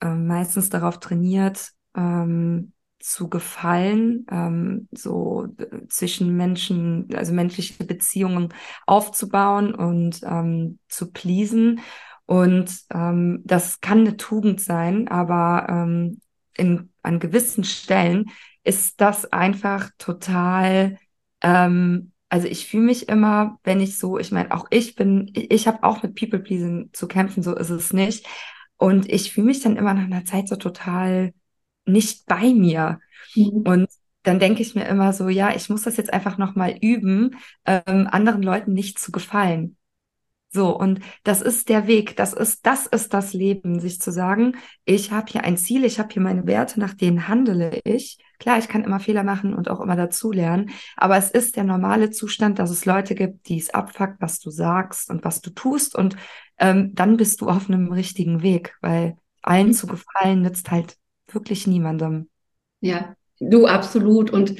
äh, 0.01 0.15
meistens 0.15 0.71
darauf 0.71 0.99
trainiert, 0.99 1.71
ähm, 1.97 2.73
zu 3.00 3.28
gefallen, 3.28 4.26
ähm, 4.30 4.88
so 4.92 5.49
äh, 5.59 5.88
zwischen 5.88 6.37
Menschen, 6.37 7.09
also 7.14 7.33
menschliche 7.33 7.85
Beziehungen 7.85 8.52
aufzubauen 8.87 9.75
und 9.75 10.21
ähm, 10.23 10.78
zu 10.88 11.11
pleasen. 11.11 11.80
Und 12.26 12.71
ähm, 12.95 13.42
das 13.45 13.80
kann 13.80 14.00
eine 14.00 14.16
Tugend 14.16 14.61
sein, 14.61 15.09
aber 15.09 15.66
ähm, 15.69 16.21
in, 16.57 16.90
an 17.02 17.19
gewissen 17.19 17.64
Stellen 17.64 18.26
ist 18.62 19.00
das 19.00 19.33
einfach 19.33 19.90
total, 19.99 20.99
ähm, 21.40 22.12
also 22.28 22.47
ich 22.47 22.66
fühle 22.69 22.85
mich 22.85 23.09
immer, 23.09 23.59
wenn 23.64 23.80
ich 23.80 23.99
so, 23.99 24.19
ich 24.19 24.30
meine, 24.30 24.52
auch 24.52 24.66
ich 24.71 24.95
bin, 24.95 25.30
ich, 25.35 25.50
ich 25.50 25.66
habe 25.66 25.83
auch 25.83 26.02
mit 26.02 26.14
People-Pleasing 26.14 26.90
zu 26.92 27.09
kämpfen, 27.09 27.42
so 27.42 27.57
ist 27.57 27.71
es 27.71 27.92
nicht. 27.92 28.26
Und 28.76 29.11
ich 29.11 29.33
fühle 29.33 29.49
mich 29.49 29.61
dann 29.61 29.76
immer 29.76 29.95
nach 29.95 30.04
einer 30.04 30.25
Zeit 30.25 30.49
so 30.49 30.57
total 30.57 31.33
nicht 31.93 32.27
bei 32.27 32.53
mir. 32.55 33.01
Mhm. 33.35 33.63
Und 33.65 33.89
dann 34.23 34.39
denke 34.39 34.63
ich 34.63 34.75
mir 34.75 34.87
immer 34.87 35.13
so, 35.13 35.29
ja, 35.29 35.55
ich 35.55 35.69
muss 35.71 35.83
das 35.83 35.97
jetzt 35.97 36.13
einfach 36.13 36.39
nochmal 36.39 36.77
üben, 36.81 37.37
ähm, 37.65 38.09
anderen 38.11 38.43
Leuten 38.43 38.73
nicht 38.73 38.99
zu 38.99 39.13
gefallen. 39.13 39.77
So, 40.53 40.77
und 40.77 40.99
das 41.23 41.43
ist 41.43 41.69
der 41.69 41.87
Weg, 41.87 42.17
das 42.17 42.33
ist, 42.33 42.67
das 42.67 42.87
ist 42.87 43.15
das 43.15 43.33
Leben, 43.33 43.79
sich 43.79 44.01
zu 44.01 44.11
sagen, 44.11 44.57
ich 44.85 45.13
habe 45.13 45.31
hier 45.31 45.45
ein 45.45 45.57
Ziel, 45.57 45.85
ich 45.85 46.01
habe 46.01 46.09
hier 46.13 46.23
meine 46.23 46.45
Werte, 46.45 46.81
nach 46.81 46.93
denen 46.93 47.29
handele 47.29 47.81
ich. 47.85 48.19
Klar, 48.41 48.59
ich 48.59 48.67
kann 48.67 48.83
immer 48.83 48.99
Fehler 48.99 49.23
machen 49.23 49.55
und 49.55 49.71
auch 49.71 49.81
immer 49.81 49.95
dazulernen, 49.95 50.71
aber 50.97 51.17
es 51.17 51.31
ist 51.31 51.55
der 51.55 51.63
normale 51.63 52.11
Zustand, 52.11 52.59
dass 52.59 52.71
es 52.71 52.85
Leute 52.85 53.15
gibt, 53.15 53.49
die 53.49 53.59
es 53.59 53.71
abfuckt, 53.71 54.17
was 54.19 54.41
du 54.41 54.51
sagst 54.51 55.09
und 55.09 55.25
was 55.25 55.41
du 55.41 55.51
tust 55.51 55.95
und 55.95 56.17
ähm, 56.59 56.95
dann 56.95 57.17
bist 57.17 57.41
du 57.43 57.49
auf 57.49 57.69
einem 57.71 57.93
richtigen 57.93 58.43
Weg, 58.43 58.77
weil 58.81 59.17
allen 59.43 59.69
mhm. 59.69 59.73
zu 59.73 59.87
gefallen 59.87 60.43
nützt 60.43 60.73
halt 60.73 60.97
wirklich 61.35 61.67
niemandem. 61.67 62.29
Ja, 62.81 63.15
du 63.39 63.67
absolut. 63.67 64.31
Und 64.31 64.57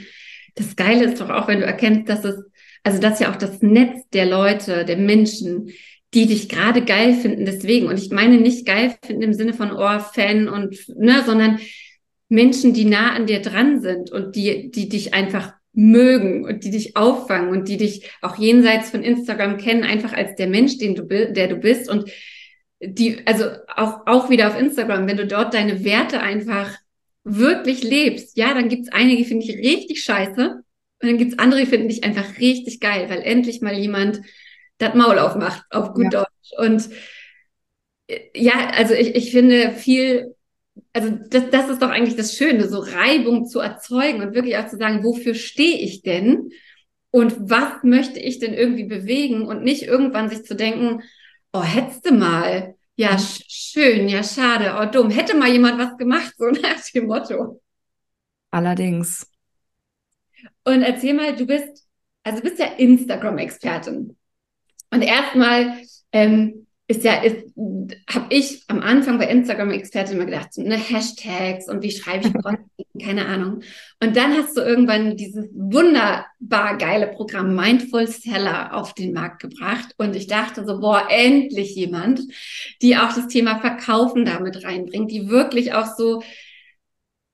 das 0.55 0.77
Geile 0.77 1.05
ist 1.05 1.21
doch 1.21 1.31
auch, 1.31 1.49
wenn 1.49 1.61
du 1.61 1.67
erkennst, 1.67 2.09
dass 2.09 2.25
es, 2.25 2.43
also 2.83 3.01
dass 3.01 3.21
ja 3.21 3.31
auch 3.31 3.37
das 3.37 3.63
Netz 3.63 4.09
der 4.13 4.27
Leute, 4.27 4.85
der 4.85 4.97
Menschen, 4.97 5.71
die 6.15 6.27
dich 6.27 6.49
gerade 6.49 6.85
geil 6.85 7.15
finden, 7.15 7.45
deswegen. 7.45 7.87
Und 7.87 7.99
ich 7.99 8.11
meine 8.11 8.39
nicht 8.39 8.67
geil 8.67 8.97
finden 9.05 9.23
im 9.23 9.33
Sinne 9.33 9.55
von 9.55 9.73
Ohr, 9.73 10.01
Fan 10.01 10.49
und, 10.49 10.77
ne, 10.97 11.23
sondern 11.25 11.61
Menschen, 12.29 12.75
die 12.75 12.85
nah 12.85 13.13
an 13.13 13.27
dir 13.27 13.41
dran 13.41 13.81
sind 13.81 14.11
und 14.11 14.37
die, 14.37 14.71
die 14.71 14.89
dich 14.89 15.15
einfach 15.15 15.53
mögen 15.73 16.45
und 16.45 16.65
die 16.65 16.71
dich 16.71 16.97
auffangen 16.97 17.51
und 17.51 17.69
die 17.69 17.77
dich 17.77 18.11
auch 18.23 18.37
jenseits 18.37 18.91
von 18.91 19.03
Instagram 19.03 19.57
kennen, 19.57 19.85
einfach 19.85 20.13
als 20.13 20.35
der 20.35 20.49
Mensch, 20.49 20.79
den 20.79 20.95
du, 20.95 21.05
der 21.05 21.49
du 21.49 21.57
bist 21.57 21.89
und 21.89 22.11
die, 22.81 23.27
also 23.27 23.45
auch, 23.77 24.07
auch 24.07 24.31
wieder 24.31 24.49
auf 24.49 24.59
Instagram, 24.59 25.07
wenn 25.07 25.17
du 25.17 25.27
dort 25.27 25.55
deine 25.55 25.85
Werte 25.85 26.21
einfach 26.21 26.77
wirklich 27.25 27.83
lebst, 27.83 28.37
ja, 28.37 28.55
dann 28.55 28.69
gibt's 28.69 28.89
einige, 28.91 29.25
finde 29.25 29.45
ich 29.45 29.57
richtig 29.57 30.03
scheiße. 30.03 30.63
Und 31.03 31.09
dann 31.09 31.19
gibt's 31.19 31.39
andere, 31.39 31.61
die 31.61 31.67
finden 31.67 31.89
dich 31.89 32.05
einfach 32.05 32.39
richtig 32.39 32.81
geil, 32.81 33.09
weil 33.09 33.23
endlich 33.23 33.61
mal 33.61 33.75
jemand 33.75 34.21
das 34.79 34.95
Maul 34.95 35.19
aufmacht, 35.19 35.65
auf 35.71 35.95
gut 35.95 36.13
ja. 36.13 36.25
Deutsch. 36.25 36.53
Und 36.59 36.91
äh, 38.07 38.21
ja, 38.35 38.71
also 38.71 38.95
ich, 38.95 39.15
ich 39.15 39.31
finde 39.31 39.73
viel, 39.73 40.35
also 40.93 41.11
das, 41.29 41.51
das 41.51 41.69
ist 41.69 41.83
doch 41.83 41.91
eigentlich 41.91 42.17
das 42.17 42.35
Schöne, 42.35 42.69
so 42.69 42.79
Reibung 42.79 43.47
zu 43.47 43.61
erzeugen 43.61 44.23
und 44.23 44.35
wirklich 44.35 44.57
auch 44.57 44.69
zu 44.69 44.77
sagen, 44.77 45.05
wofür 45.05 45.35
stehe 45.35 45.79
ich 45.79 46.03
denn? 46.03 46.51
Und 47.11 47.51
was 47.51 47.83
möchte 47.83 48.21
ich 48.21 48.39
denn 48.39 48.55
irgendwie 48.55 48.85
bewegen 48.85 49.43
und 49.47 49.63
nicht 49.63 49.83
irgendwann 49.83 50.31
sich 50.31 50.45
zu 50.45 50.55
denken, 50.55 51.03
oh, 51.53 51.63
hättest 51.63 52.07
du 52.07 52.13
mal, 52.15 52.75
ja, 52.97 53.13
mhm. 53.13 53.19
schön, 53.49 54.09
ja, 54.09 54.23
schade, 54.23 54.77
oh, 54.79 54.91
dumm, 54.91 55.11
hätte 55.11 55.37
mal 55.37 55.49
jemand 55.49 55.79
was 55.79 55.97
gemacht, 55.97 56.35
so 56.37 56.47
nach 56.63 56.81
dem 56.95 57.07
Motto. 57.07 57.61
Allerdings. 58.51 59.27
Und 60.65 60.83
erzähl 60.83 61.15
mal, 61.15 61.35
du 61.35 61.47
bist, 61.47 61.87
also 62.23 62.43
du 62.43 62.49
bist 62.49 62.59
ja 62.59 62.67
Instagram-Expertin. 62.67 64.17
Und 64.91 65.03
erstmal, 65.03 65.83
ähm, 66.13 66.67
ist 66.91 67.05
ja, 67.05 67.23
ist, 67.23 67.47
habe 68.13 68.27
ich 68.31 68.65
am 68.67 68.81
Anfang 68.81 69.17
bei 69.17 69.29
Instagram 69.29 69.71
Experte 69.71 70.13
immer 70.13 70.25
gedacht, 70.25 70.59
ne, 70.59 70.77
Hashtags 70.77 71.69
und 71.69 71.85
wie 71.85 71.93
schreibe 71.93 72.27
ich 72.27 72.35
Content, 72.43 72.67
keine 73.01 73.27
Ahnung. 73.27 73.63
Und 74.03 74.17
dann 74.17 74.37
hast 74.37 74.57
du 74.57 74.61
irgendwann 74.61 75.17
dieses 75.17 75.47
wunderbar 75.53 76.77
geile 76.79 77.07
Programm 77.07 77.55
Mindful 77.55 78.09
Seller 78.09 78.75
auf 78.75 78.93
den 78.95 79.13
Markt 79.13 79.41
gebracht. 79.41 79.95
Und 79.99 80.17
ich 80.17 80.27
dachte 80.27 80.67
so, 80.67 80.81
boah, 80.81 81.07
endlich 81.09 81.77
jemand, 81.77 82.23
die 82.83 82.97
auch 82.97 83.15
das 83.15 83.29
Thema 83.29 83.61
Verkaufen 83.61 84.25
damit 84.25 84.65
reinbringt, 84.65 85.13
die 85.13 85.29
wirklich 85.29 85.73
auch 85.73 85.87
so 85.97 86.25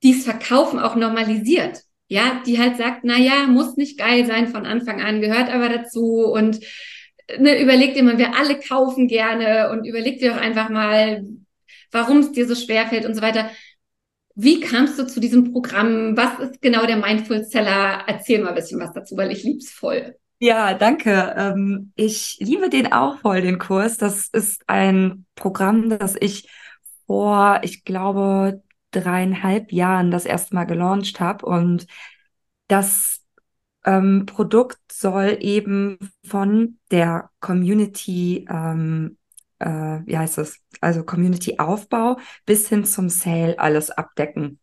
dieses 0.02 0.24
Verkaufen 0.24 0.78
auch 0.78 0.96
normalisiert. 0.96 1.80
Ja, 2.08 2.42
die 2.46 2.58
halt 2.58 2.76
sagt, 2.76 3.04
na 3.04 3.16
ja, 3.16 3.46
muss 3.46 3.78
nicht 3.78 3.98
geil 3.98 4.26
sein 4.26 4.48
von 4.48 4.66
Anfang 4.66 5.00
an, 5.00 5.22
gehört 5.22 5.48
aber 5.48 5.70
dazu 5.70 6.26
und 6.26 6.60
ne, 7.38 7.60
überleg 7.60 7.94
dir 7.94 8.02
mal, 8.02 8.18
wir 8.18 8.36
alle 8.36 8.58
kaufen 8.58 9.08
gerne 9.08 9.70
und 9.70 9.84
überleg 9.84 10.18
dir 10.18 10.32
doch 10.32 10.40
einfach 10.40 10.68
mal, 10.68 11.24
warum 11.90 12.18
es 12.18 12.32
dir 12.32 12.46
so 12.46 12.54
schwer 12.54 12.86
fällt 12.86 13.06
und 13.06 13.14
so 13.14 13.22
weiter. 13.22 13.50
Wie 14.34 14.60
kamst 14.60 14.98
du 14.98 15.06
zu 15.06 15.18
diesem 15.18 15.52
Programm? 15.52 16.16
Was 16.16 16.38
ist 16.40 16.60
genau 16.60 16.86
der 16.86 16.98
Mindful 16.98 17.44
Seller? 17.44 18.04
Erzähl 18.06 18.42
mal 18.42 18.50
ein 18.50 18.54
bisschen 18.54 18.80
was 18.80 18.92
dazu, 18.92 19.16
weil 19.16 19.32
ich 19.32 19.42
lieb's 19.44 19.70
voll. 19.70 20.16
Ja, 20.38 20.74
danke. 20.74 21.34
Ähm, 21.36 21.92
ich 21.96 22.36
liebe 22.40 22.68
den 22.68 22.92
auch 22.92 23.18
voll, 23.20 23.40
den 23.40 23.58
Kurs. 23.58 23.96
Das 23.96 24.28
ist 24.28 24.62
ein 24.66 25.24
Programm, 25.34 25.88
das 25.88 26.14
ich 26.20 26.50
vor, 27.06 27.60
ich 27.62 27.84
glaube, 27.84 28.62
dreieinhalb 28.90 29.72
Jahren 29.72 30.10
das 30.10 30.26
erste 30.26 30.54
Mal 30.54 30.64
gelauncht 30.64 31.20
habe 31.20 31.46
und 31.46 31.86
das 32.68 33.15
ähm, 33.86 34.26
Produkt 34.26 34.78
soll 34.92 35.38
eben 35.40 35.98
von 36.24 36.78
der 36.90 37.30
Community, 37.40 38.46
ähm, 38.50 39.16
äh, 39.60 40.00
wie 40.04 40.18
heißt 40.18 40.38
es, 40.38 40.58
also 40.80 41.04
Community-Aufbau 41.04 42.18
bis 42.44 42.68
hin 42.68 42.84
zum 42.84 43.08
Sale 43.08 43.58
alles 43.58 43.90
abdecken. 43.90 44.58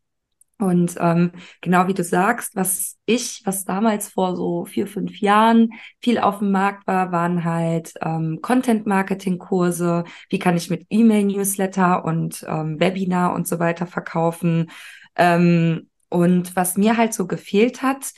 Und 0.60 0.96
ähm, 1.00 1.32
genau 1.62 1.88
wie 1.88 1.94
du 1.94 2.04
sagst, 2.04 2.56
was 2.56 2.98
ich, 3.06 3.42
was 3.44 3.66
damals 3.66 4.10
vor 4.10 4.36
so 4.36 4.66
vier, 4.66 4.88
fünf 4.88 5.20
Jahren 5.20 5.72
viel 6.00 6.20
auf 6.20 6.40
dem 6.40 6.52
Markt 6.52 6.86
war, 6.88 7.12
waren 7.12 7.44
halt 7.44 7.94
ähm, 8.02 8.40
Content-Marketing-Kurse. 8.42 10.04
Wie 10.30 10.40
kann 10.40 10.56
ich 10.56 10.70
mit 10.70 10.86
E-Mail-Newsletter 10.90 12.06
und 12.06 12.46
ähm, 12.48 12.80
Webinar 12.80 13.34
und 13.34 13.48
so 13.48 13.60
weiter 13.60 13.88
verkaufen? 13.88 14.70
Ähm, 15.16 15.90
und 16.10 16.56
was 16.56 16.78
mir 16.78 16.98
halt 16.98 17.14
so 17.14 17.26
gefehlt 17.26 17.82
hat, 17.82 18.14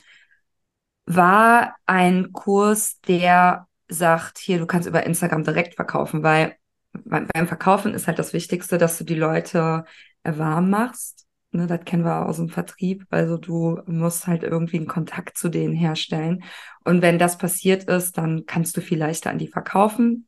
war 1.06 1.76
ein 1.86 2.32
Kurs, 2.32 3.00
der 3.02 3.66
sagt, 3.88 4.38
hier, 4.38 4.58
du 4.58 4.66
kannst 4.66 4.88
über 4.88 5.04
Instagram 5.04 5.44
direkt 5.44 5.74
verkaufen, 5.74 6.22
weil 6.22 6.56
beim 7.04 7.46
Verkaufen 7.46 7.94
ist 7.94 8.06
halt 8.06 8.18
das 8.18 8.32
Wichtigste, 8.32 8.78
dass 8.78 8.98
du 8.98 9.04
die 9.04 9.14
Leute 9.14 9.84
warm 10.24 10.70
machst. 10.70 11.26
Ne, 11.52 11.66
das 11.66 11.84
kennen 11.84 12.04
wir 12.04 12.26
aus 12.26 12.36
dem 12.36 12.48
Vertrieb. 12.48 13.06
Also 13.10 13.36
du 13.36 13.80
musst 13.86 14.26
halt 14.26 14.42
irgendwie 14.42 14.78
einen 14.78 14.88
Kontakt 14.88 15.38
zu 15.38 15.48
denen 15.48 15.74
herstellen. 15.74 16.42
Und 16.84 17.02
wenn 17.02 17.18
das 17.18 17.38
passiert 17.38 17.84
ist, 17.84 18.18
dann 18.18 18.44
kannst 18.46 18.76
du 18.76 18.80
viel 18.80 18.98
leichter 18.98 19.30
an 19.30 19.38
die 19.38 19.48
verkaufen. 19.48 20.26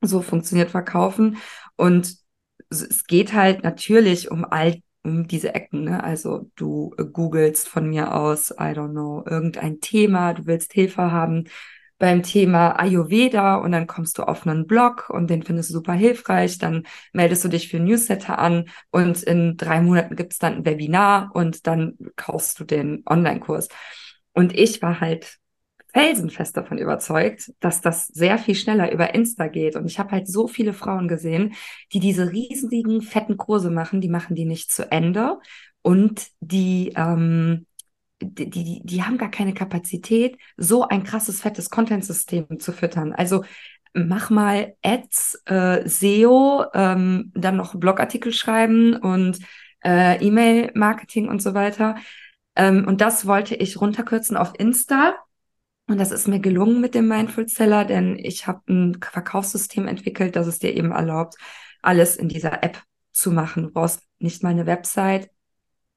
So 0.00 0.22
funktioniert 0.22 0.70
Verkaufen. 0.70 1.38
Und 1.76 2.16
es 2.70 3.04
geht 3.06 3.32
halt 3.32 3.64
natürlich 3.64 4.30
um 4.30 4.44
all 4.44 4.80
diese 5.04 5.54
Ecken. 5.54 5.84
Ne? 5.84 6.02
Also 6.02 6.50
du 6.56 6.94
äh, 6.98 7.04
googelst 7.04 7.68
von 7.68 7.88
mir 7.88 8.14
aus, 8.14 8.50
I 8.50 8.74
don't 8.74 8.90
know, 8.90 9.24
irgendein 9.26 9.80
Thema, 9.80 10.34
du 10.34 10.46
willst 10.46 10.72
Hilfe 10.72 11.10
haben 11.10 11.44
beim 11.98 12.22
Thema 12.22 12.80
Ayurveda 12.80 13.56
und 13.56 13.72
dann 13.72 13.86
kommst 13.86 14.16
du 14.18 14.22
auf 14.22 14.46
einen 14.46 14.66
Blog 14.66 15.10
und 15.10 15.28
den 15.28 15.42
findest 15.42 15.68
du 15.68 15.74
super 15.74 15.92
hilfreich, 15.92 16.56
dann 16.56 16.84
meldest 17.12 17.44
du 17.44 17.48
dich 17.48 17.68
für 17.68 17.78
Newsletter 17.78 18.38
an 18.38 18.70
und 18.90 19.22
in 19.22 19.58
drei 19.58 19.82
Monaten 19.82 20.16
gibt 20.16 20.32
es 20.32 20.38
dann 20.38 20.54
ein 20.54 20.64
Webinar 20.64 21.30
und 21.34 21.66
dann 21.66 21.98
kaufst 22.16 22.58
du 22.58 22.64
den 22.64 23.02
Online-Kurs. 23.06 23.68
Und 24.32 24.56
ich 24.56 24.80
war 24.80 25.00
halt 25.00 25.36
felsenfest 25.92 26.56
davon 26.56 26.78
überzeugt, 26.78 27.52
dass 27.60 27.80
das 27.80 28.06
sehr 28.06 28.38
viel 28.38 28.54
schneller 28.54 28.92
über 28.92 29.14
Insta 29.14 29.48
geht. 29.48 29.76
Und 29.76 29.86
ich 29.86 29.98
habe 29.98 30.12
halt 30.12 30.28
so 30.28 30.46
viele 30.46 30.72
Frauen 30.72 31.08
gesehen, 31.08 31.54
die 31.92 32.00
diese 32.00 32.30
riesigen, 32.30 33.02
fetten 33.02 33.36
Kurse 33.36 33.70
machen, 33.70 34.00
die 34.00 34.08
machen 34.08 34.34
die 34.34 34.44
nicht 34.44 34.72
zu 34.72 34.90
Ende 34.90 35.38
und 35.82 36.28
die, 36.40 36.92
ähm, 36.96 37.66
die, 38.22 38.50
die, 38.50 38.82
die 38.84 39.02
haben 39.02 39.18
gar 39.18 39.30
keine 39.30 39.54
Kapazität, 39.54 40.36
so 40.56 40.86
ein 40.86 41.04
krasses, 41.04 41.40
fettes 41.40 41.70
Content-System 41.70 42.60
zu 42.60 42.72
füttern. 42.72 43.12
Also 43.12 43.44
mach 43.94 44.30
mal 44.30 44.74
Ads, 44.82 45.42
äh, 45.46 45.88
SEO, 45.88 46.66
ähm, 46.74 47.32
dann 47.34 47.56
noch 47.56 47.74
Blogartikel 47.74 48.32
schreiben 48.32 48.94
und 48.94 49.38
äh, 49.82 50.24
E-Mail-Marketing 50.24 51.28
und 51.28 51.42
so 51.42 51.54
weiter. 51.54 51.96
Ähm, 52.56 52.86
und 52.86 53.00
das 53.00 53.26
wollte 53.26 53.54
ich 53.54 53.80
runterkürzen 53.80 54.36
auf 54.36 54.52
Insta 54.58 55.14
und 55.90 55.98
das 55.98 56.12
ist 56.12 56.28
mir 56.28 56.38
gelungen 56.38 56.80
mit 56.80 56.94
dem 56.94 57.08
Mindful 57.08 57.48
Seller, 57.48 57.84
denn 57.84 58.16
ich 58.16 58.46
habe 58.46 58.60
ein 58.68 59.00
Verkaufssystem 59.02 59.88
entwickelt, 59.88 60.36
das 60.36 60.46
es 60.46 60.60
dir 60.60 60.72
eben 60.74 60.92
erlaubt, 60.92 61.34
alles 61.82 62.16
in 62.16 62.28
dieser 62.28 62.62
App 62.62 62.80
zu 63.12 63.32
machen. 63.32 63.64
Du 63.64 63.70
brauchst 63.70 64.02
nicht 64.20 64.42
mal 64.42 64.50
eine 64.50 64.66
Website, 64.66 65.30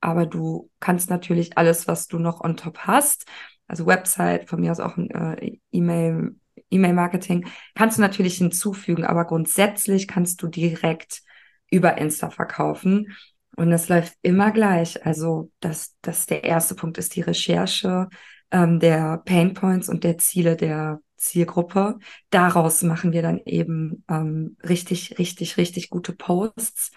aber 0.02 0.26
du 0.26 0.72
kannst 0.80 1.12
natürlich 1.12 1.58
alles, 1.60 1.88
was 1.88 2.08
du 2.08 2.18
noch 2.18 2.42
on 2.42 2.58
top 2.58 2.80
hast, 2.80 3.26
also 3.68 3.86
Website, 3.86 4.50
von 4.50 4.62
mir 4.62 4.72
aus 4.72 4.80
auch 4.80 4.98
ein 4.98 5.12
äh, 5.12 5.58
E-Mail, 5.72 6.36
E-Mail-Marketing, 6.72 7.46
kannst 7.76 7.98
du 7.98 8.02
natürlich 8.02 8.38
hinzufügen, 8.38 9.06
aber 9.06 9.26
grundsätzlich 9.26 10.08
kannst 10.08 10.42
du 10.42 10.48
direkt 10.48 11.22
über 11.70 11.98
Insta 12.00 12.32
verkaufen. 12.32 13.16
Und 13.56 13.70
das 13.70 13.90
läuft 13.90 14.14
immer 14.24 14.52
gleich. 14.52 15.06
Also 15.06 15.52
das, 15.60 15.96
das 16.02 16.26
der 16.26 16.44
erste 16.44 16.74
Punkt 16.74 16.98
ist 16.98 17.16
die 17.16 17.22
Recherche 17.22 18.10
ähm, 18.54 18.80
der 18.80 19.18
Pain 19.26 19.54
Points 19.54 19.90
und 19.90 20.06
der 20.06 20.18
Ziele 20.18 20.56
der 20.56 21.02
Zielgruppe. 21.18 21.98
Daraus 22.30 22.84
machen 22.84 23.12
wir 23.12 23.22
dann 23.22 23.42
eben 23.46 24.06
ähm, 24.10 24.58
richtig, 24.64 25.18
richtig, 25.18 25.58
richtig 25.58 25.90
gute 25.90 26.14
Posts. 26.14 26.92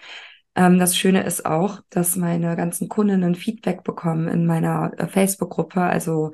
Ähm, 0.55 0.79
das 0.79 0.95
Schöne 0.95 1.23
ist 1.23 1.45
auch, 1.45 1.81
dass 1.89 2.15
meine 2.15 2.55
ganzen 2.55 2.87
Kundinnen 2.89 3.35
Feedback 3.35 3.83
bekommen 3.83 4.27
in 4.27 4.45
meiner 4.45 4.91
äh, 4.97 5.07
Facebook-Gruppe. 5.07 5.81
Also 5.81 6.31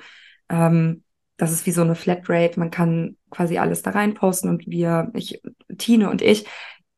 ähm, 0.50 1.04
das 1.38 1.52
ist 1.52 1.66
wie 1.66 1.72
so 1.72 1.82
eine 1.82 1.96
Flatrate. 1.96 2.60
Man 2.60 2.72
kann 2.72 3.16
quasi 3.30 3.58
alles 3.58 3.82
da 3.82 3.92
reinposten 3.92 4.50
und 4.50 4.68
wir, 4.68 5.10
ich, 5.14 5.42
Tine 5.78 6.10
und 6.10 6.22
ich, 6.22 6.46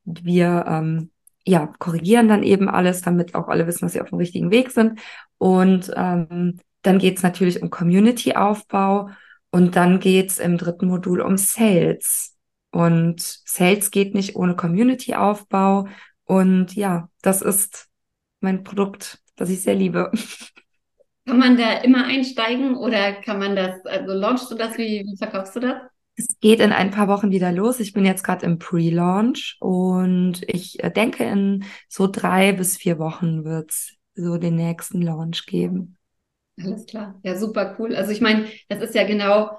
wir 0.03 0.65
ähm, 0.67 1.11
ja, 1.45 1.67
korrigieren 1.77 2.27
dann 2.27 2.41
eben 2.41 2.69
alles, 2.69 3.01
damit 3.01 3.35
auch 3.35 3.49
alle 3.49 3.67
wissen, 3.67 3.85
dass 3.85 3.93
sie 3.93 4.01
auf 4.01 4.09
dem 4.09 4.17
richtigen 4.17 4.49
Weg 4.49 4.71
sind. 4.71 4.99
Und 5.37 5.91
ähm, 5.95 6.59
dann 6.85 6.99
geht's 6.99 7.23
natürlich 7.23 7.61
um 7.61 7.69
Community-Aufbau 7.69 9.09
und 9.51 9.75
dann 9.75 9.99
geht's 9.99 10.37
im 10.37 10.57
dritten 10.57 10.87
Modul 10.87 11.21
um 11.21 11.37
Sales. 11.37 12.35
Und 12.71 13.21
Sales 13.21 13.91
geht 13.91 14.13
nicht 14.13 14.35
ohne 14.35 14.55
Community-Aufbau. 14.55 15.87
Und 16.25 16.75
ja, 16.75 17.09
das 17.21 17.41
ist 17.41 17.87
mein 18.41 18.63
Produkt, 18.63 19.19
das 19.35 19.49
ich 19.49 19.61
sehr 19.61 19.75
liebe. 19.75 20.11
Kann 21.27 21.39
man 21.39 21.57
da 21.57 21.77
immer 21.77 22.05
einsteigen 22.05 22.75
oder 22.75 23.13
kann 23.13 23.39
man 23.39 23.55
das, 23.55 23.83
also 23.85 24.13
launchst 24.13 24.51
du 24.51 24.55
das, 24.55 24.77
wie, 24.77 25.03
wie 25.05 25.17
verkaufst 25.17 25.55
du 25.55 25.59
das? 25.61 25.75
Es 26.17 26.27
geht 26.39 26.59
in 26.59 26.71
ein 26.71 26.91
paar 26.91 27.07
Wochen 27.07 27.31
wieder 27.31 27.51
los. 27.51 27.79
Ich 27.79 27.93
bin 27.93 28.05
jetzt 28.05 28.23
gerade 28.23 28.45
im 28.45 28.59
Pre-Launch 28.59 29.57
und 29.59 30.43
ich 30.47 30.81
äh, 30.83 30.91
denke, 30.91 31.25
in 31.25 31.65
so 31.89 32.07
drei 32.07 32.53
bis 32.53 32.77
vier 32.77 32.99
Wochen 32.99 33.43
wird 33.43 33.71
es 33.71 33.95
so 34.13 34.37
den 34.37 34.55
nächsten 34.55 35.01
Launch 35.01 35.45
geben. 35.45 35.94
Alles 36.61 36.85
klar. 36.85 37.19
Ja, 37.23 37.35
super 37.37 37.75
cool. 37.79 37.95
Also 37.95 38.11
ich 38.11 38.21
meine, 38.21 38.47
das 38.69 38.81
ist 38.81 38.95
ja 38.95 39.03
genau, 39.05 39.49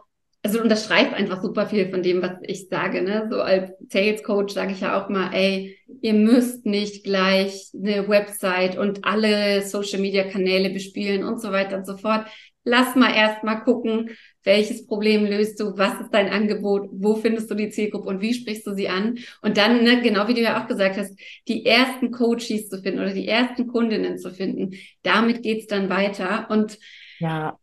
also 0.43 0.61
unterstreicht 0.62 1.12
einfach 1.12 1.43
super 1.43 1.67
viel 1.67 1.91
von 1.91 2.03
dem, 2.03 2.23
was 2.23 2.33
ich 2.43 2.69
sage. 2.69 3.03
Ne? 3.03 3.29
So 3.31 3.41
als 3.43 3.73
Sales 3.91 4.23
Coach 4.23 4.55
sage 4.55 4.73
ich 4.73 4.81
ja 4.81 5.03
auch 5.03 5.09
mal, 5.11 5.31
ey, 5.35 5.76
ihr 6.00 6.15
müsst 6.15 6.65
nicht 6.65 7.05
gleich 7.05 7.71
eine 7.75 8.09
Website 8.09 8.79
und 8.79 9.05
alle 9.05 9.62
Social 9.62 10.00
Media 10.00 10.25
Kanäle 10.25 10.71
bespielen 10.71 11.25
und 11.25 11.41
so 11.41 11.53
weiter 11.53 11.76
und 11.76 11.87
so 11.87 11.97
fort. 11.97 12.26
Lass 12.68 12.96
mal 12.96 13.14
erst 13.14 13.44
mal 13.44 13.61
gucken, 13.61 14.11
welches 14.42 14.87
Problem 14.87 15.25
löst 15.25 15.61
du, 15.61 15.78
was 15.78 16.00
ist 16.00 16.11
dein 16.12 16.28
Angebot, 16.28 16.88
wo 16.90 17.14
findest 17.14 17.49
du 17.49 17.54
die 17.54 17.70
Zielgruppe 17.70 18.08
und 18.08 18.20
wie 18.20 18.35
sprichst 18.35 18.66
du 18.66 18.75
sie 18.75 18.88
an? 18.88 19.18
Und 19.40 19.56
dann, 19.56 19.85
ne, 19.85 20.02
genau 20.02 20.26
wie 20.26 20.35
du 20.35 20.40
ja 20.40 20.61
auch 20.61 20.66
gesagt 20.66 20.96
hast, 20.96 21.16
die 21.46 21.64
ersten 21.64 22.11
Coaches 22.11 22.68
zu 22.68 22.82
finden 22.82 22.99
oder 22.99 23.14
die 23.14 23.28
ersten 23.28 23.68
Kundinnen 23.68 24.18
zu 24.18 24.32
finden, 24.32 24.73
damit 25.02 25.44
geht's 25.44 25.68
dann 25.68 25.88
weiter. 25.88 26.49
Und 26.50 26.78
ja. 27.20 27.56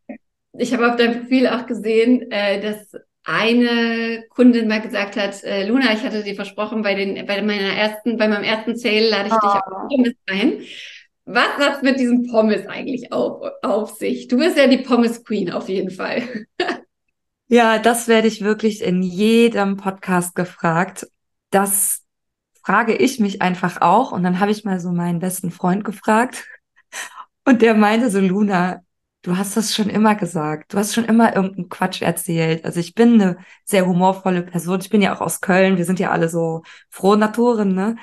ich 0.57 0.74
habe 0.74 0.89
auf 0.89 0.95
deinem 0.95 1.19
Profil 1.19 1.48
auch 1.48 1.65
gesehen, 1.65 2.31
äh, 2.31 2.62
dass 2.62 2.95
eine 3.25 4.24
Kundin 4.29 4.67
mal 4.67 4.81
gesagt 4.81 5.17
hat, 5.17 5.43
äh, 5.43 5.67
Luna, 5.67 5.93
ich 5.93 6.03
hatte 6.03 6.24
dir 6.24 6.36
versprochen, 6.36 6.81
bei 6.81 6.93
den, 6.95 7.25
bei 7.25 7.41
meiner 7.41 7.74
ersten, 7.74 8.17
bei 8.17 8.29
meinem 8.29 8.43
ersten 8.43 8.77
Sale 8.77 9.10
lade 9.10 9.27
ich 9.27 9.33
oh. 9.33 9.39
dich 9.39 9.53
auf 9.53 9.88
Pommes 9.89 10.15
ein. 10.27 10.62
Was 11.25 11.58
hat's 11.58 11.82
mit 11.82 12.00
diesem 12.00 12.24
Pommes 12.24 12.68
eigentlich 12.68 13.12
auf, 13.13 13.42
auf 13.62 13.96
sich? 13.96 14.27
Du 14.27 14.38
bist 14.38 14.58
ja 14.58 14.68
die 14.68 14.80
Pommes 14.80 15.24
Queen 15.24 15.51
auf 15.51 15.70
jeden 15.70 15.92
Fall. 15.92 16.24
Ja, 17.50 17.77
das 17.77 18.08
werde 18.08 18.27
ich 18.27 18.42
wirklich 18.42 18.82
in 18.82 19.03
jedem 19.03 19.77
Podcast 19.77 20.34
gefragt. 20.34 21.06
Das 21.51 22.01
frage 22.64 22.96
ich 22.96 23.20
mich 23.20 23.44
einfach 23.44 23.81
auch. 23.81 24.12
Und 24.12 24.24
dann 24.24 24.40
habe 24.40 24.50
ich 24.50 24.64
mal 24.64 24.79
so 24.79 24.92
meinen 24.92 25.20
besten 25.20 25.51
Freund 25.51 25.83
gefragt. 25.83 26.48
Und 27.46 27.62
der 27.62 27.75
meinte 27.75 28.09
so, 28.09 28.20
Luna, 28.20 28.81
du 29.22 29.38
hast 29.38 29.55
das 29.55 29.75
schon 29.75 29.90
immer 29.90 30.16
gesagt. 30.16 30.74
Du 30.74 30.77
hast 30.79 30.96
schon 30.96 31.05
immer 31.05 31.36
irgendeinen 31.36 31.70
Quatsch 31.70 32.01
erzählt. 32.01 32.66
Also 32.66 32.79
ich 32.79 32.96
bin 32.96 33.22
eine 33.22 33.38
sehr 33.66 33.86
humorvolle 33.86 34.42
Person. 34.42 34.79
Ich 34.79 34.90
bin 34.90 35.03
ja 35.03 35.16
auch 35.16 35.22
aus 35.22 35.40
Köln. 35.40 35.77
Wir 35.77 35.86
sind 35.86 36.00
ja 36.00 36.09
alle 36.09 36.29
so 36.29 36.64
frohe 36.90 37.18
Naturen, 37.18 37.75
ne? 37.75 37.98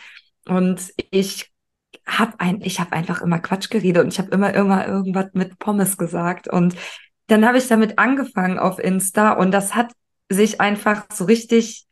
Und 0.46 0.92
ich 1.10 1.49
habe 2.06 2.38
ein, 2.38 2.60
ich 2.62 2.80
habe 2.80 2.92
einfach 2.92 3.22
immer 3.22 3.38
Quatsch 3.38 3.70
geredet 3.70 4.02
und 4.04 4.12
ich 4.12 4.18
habe 4.18 4.30
immer 4.30 4.52
immer 4.54 4.86
irgendwas 4.86 5.26
mit 5.32 5.58
Pommes 5.58 5.96
gesagt 5.96 6.48
und 6.48 6.76
dann 7.28 7.46
habe 7.46 7.58
ich 7.58 7.68
damit 7.68 7.98
angefangen 7.98 8.58
auf 8.58 8.78
Insta 8.78 9.32
und 9.32 9.52
das 9.52 9.74
hat 9.74 9.92
sich 10.28 10.60
einfach 10.60 11.04
so 11.12 11.24
richtig 11.24 11.86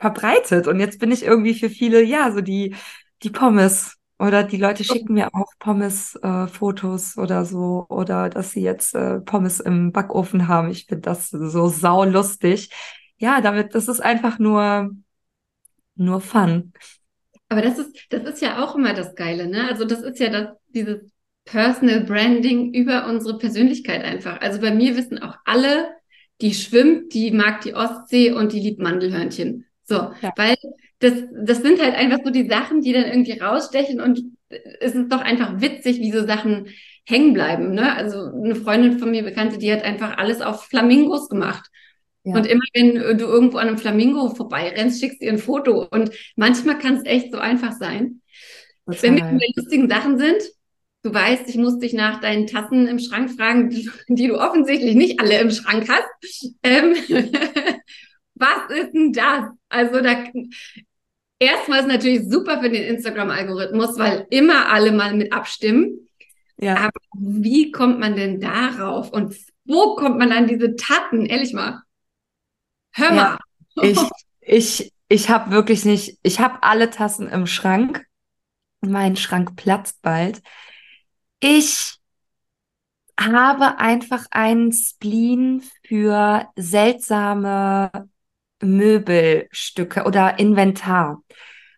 verbreitet. 0.00 0.66
Und 0.66 0.80
jetzt 0.80 0.98
bin 0.98 1.12
ich 1.12 1.22
irgendwie 1.24 1.54
für 1.54 1.70
viele, 1.70 2.02
ja, 2.02 2.32
so 2.32 2.40
die, 2.40 2.74
die 3.22 3.30
Pommes. 3.30 3.96
Oder 4.18 4.44
die 4.44 4.58
Leute 4.58 4.84
schicken 4.84 5.14
mir 5.14 5.34
auch 5.34 5.50
Pommes-Fotos 5.60 7.16
äh, 7.16 7.20
oder 7.20 7.44
so. 7.44 7.86
Oder 7.88 8.28
dass 8.28 8.50
sie 8.52 8.60
jetzt 8.60 8.94
äh, 8.94 9.20
Pommes 9.20 9.60
im 9.60 9.92
Backofen 9.92 10.48
haben. 10.48 10.70
Ich 10.70 10.86
finde 10.86 11.02
das 11.02 11.30
so 11.30 11.68
saulustig. 11.68 12.70
Ja, 13.16 13.40
damit, 13.40 13.74
das 13.74 13.88
ist 13.88 14.00
einfach 14.00 14.38
nur, 14.38 14.90
nur 15.94 16.20
Fun. 16.20 16.72
Aber 17.50 17.62
das 17.62 17.78
ist, 17.78 18.06
das 18.10 18.22
ist 18.22 18.40
ja 18.40 18.64
auch 18.64 18.76
immer 18.76 18.94
das 18.94 19.14
Geile, 19.16 19.48
ne? 19.48 19.68
Also 19.68 19.84
das 19.84 20.00
ist 20.00 20.18
ja 20.20 20.30
das, 20.30 20.56
dieses 20.68 21.10
Personal 21.44 22.04
Branding 22.04 22.72
über 22.72 23.06
unsere 23.06 23.38
Persönlichkeit 23.38 24.04
einfach. 24.04 24.40
Also 24.40 24.60
bei 24.60 24.72
mir 24.72 24.96
wissen 24.96 25.20
auch 25.20 25.36
alle, 25.44 25.88
die 26.40 26.54
schwimmt, 26.54 27.12
die 27.12 27.32
mag 27.32 27.60
die 27.62 27.74
Ostsee 27.74 28.32
und 28.32 28.52
die 28.52 28.60
liebt 28.60 28.80
Mandelhörnchen. 28.80 29.66
So, 29.82 29.94
ja. 29.94 30.32
weil 30.36 30.54
das, 31.00 31.14
das 31.32 31.60
sind 31.60 31.82
halt 31.82 31.94
einfach 31.96 32.18
so 32.24 32.30
die 32.30 32.48
Sachen, 32.48 32.82
die 32.82 32.92
dann 32.92 33.04
irgendwie 33.04 33.38
rausstechen 33.38 34.00
und 34.00 34.22
es 34.80 34.94
ist 34.94 35.10
doch 35.10 35.20
einfach 35.20 35.60
witzig, 35.60 35.98
wie 35.98 36.12
so 36.12 36.26
Sachen 36.26 36.68
hängen 37.04 37.32
bleiben. 37.32 37.74
Ne? 37.74 37.94
Also 37.96 38.30
eine 38.32 38.54
Freundin 38.54 38.98
von 38.98 39.10
mir, 39.10 39.22
Bekannte, 39.22 39.58
die 39.58 39.72
hat 39.72 39.82
einfach 39.82 40.18
alles 40.18 40.40
auf 40.40 40.64
Flamingos 40.66 41.28
gemacht. 41.28 41.69
Ja. 42.24 42.36
Und 42.36 42.46
immer 42.46 42.64
wenn 42.74 42.94
du 42.94 43.24
irgendwo 43.24 43.58
an 43.58 43.68
einem 43.68 43.78
Flamingo 43.78 44.34
vorbeirennst, 44.34 45.00
schickst 45.00 45.20
du 45.20 45.26
ihr 45.26 45.32
ein 45.32 45.38
Foto. 45.38 45.86
Und 45.90 46.10
manchmal 46.36 46.78
kann 46.78 46.96
es 46.96 47.04
echt 47.04 47.32
so 47.32 47.38
einfach 47.38 47.72
sein. 47.72 48.20
Total. 48.86 49.02
Wenn 49.02 49.16
wir 49.16 49.24
bei 49.24 49.46
lustigen 49.56 49.88
Sachen 49.88 50.18
sind, 50.18 50.42
Du 51.02 51.14
weißt, 51.14 51.48
ich 51.48 51.56
muss 51.56 51.78
dich 51.78 51.94
nach 51.94 52.20
deinen 52.20 52.46
Tassen 52.46 52.86
im 52.86 52.98
Schrank 52.98 53.30
fragen, 53.30 53.70
die 54.08 54.28
du 54.28 54.38
offensichtlich 54.38 54.94
nicht 54.94 55.18
alle 55.18 55.40
im 55.40 55.50
Schrank 55.50 55.88
hast. 55.88 56.52
Ähm, 56.62 56.94
was 58.34 58.70
ist 58.76 58.92
denn 58.92 59.12
das? 59.12 59.46
Also 59.70 60.00
da 60.02 60.24
erstmal 61.38 61.80
ist 61.80 61.88
natürlich 61.88 62.28
super 62.28 62.60
für 62.60 62.68
den 62.68 62.82
Instagram-Algorithmus, 62.82 63.98
weil 63.98 64.26
immer 64.28 64.70
alle 64.70 64.92
mal 64.92 65.14
mit 65.14 65.32
abstimmen. 65.32 66.06
Ja. 66.58 66.76
Aber 66.76 67.00
wie 67.18 67.70
kommt 67.70 67.98
man 67.98 68.14
denn 68.14 68.38
darauf? 68.38 69.10
Und 69.10 69.34
wo 69.64 69.94
kommt 69.94 70.18
man 70.18 70.32
an 70.32 70.48
diese 70.48 70.76
Tassen? 70.76 71.24
Ehrlich 71.24 71.54
mal. 71.54 71.80
Hör 72.92 73.12
mal. 73.12 73.38
Ja, 73.76 73.82
ich, 73.82 73.98
ich, 74.40 74.92
ich 75.08 75.30
habe 75.30 75.50
wirklich 75.50 75.84
nicht, 75.84 76.18
ich 76.22 76.40
habe 76.40 76.62
alle 76.62 76.90
Tassen 76.90 77.28
im 77.28 77.46
Schrank. 77.46 78.06
Mein 78.80 79.16
Schrank 79.16 79.56
platzt 79.56 80.00
bald. 80.02 80.42
Ich 81.40 82.00
habe 83.18 83.78
einfach 83.78 84.26
einen 84.30 84.72
Spleen 84.72 85.62
für 85.86 86.48
seltsame 86.56 87.90
Möbelstücke 88.62 90.04
oder 90.04 90.38
Inventar. 90.38 91.22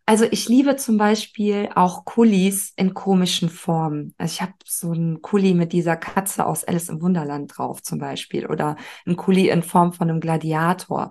Also 0.05 0.25
ich 0.31 0.49
liebe 0.49 0.77
zum 0.77 0.99
Beispiel 0.99 1.69
auch 1.75 2.05
Kulis 2.05 2.73
in 2.77 2.93
komischen 2.93 3.49
Formen. 3.49 4.15
Also 4.19 4.33
ich 4.33 4.43
habe 4.43 4.53
so 4.65 4.91
einen 4.91 5.23
Kuli 5.23 5.55
mit 5.55 5.73
dieser 5.73 5.97
Katze 5.97 6.45
aus 6.45 6.65
Alice 6.65 6.89
im 6.89 7.01
Wunderland 7.01 7.57
drauf 7.57 7.83
zum 7.83 7.99
Beispiel 7.99 8.47
oder 8.47 8.77
ein 9.07 9.17
Kuli 9.17 9.49
in 9.49 9.63
Form 9.63 9.93
von 9.93 10.11
einem 10.11 10.21
Gladiator. 10.21 11.11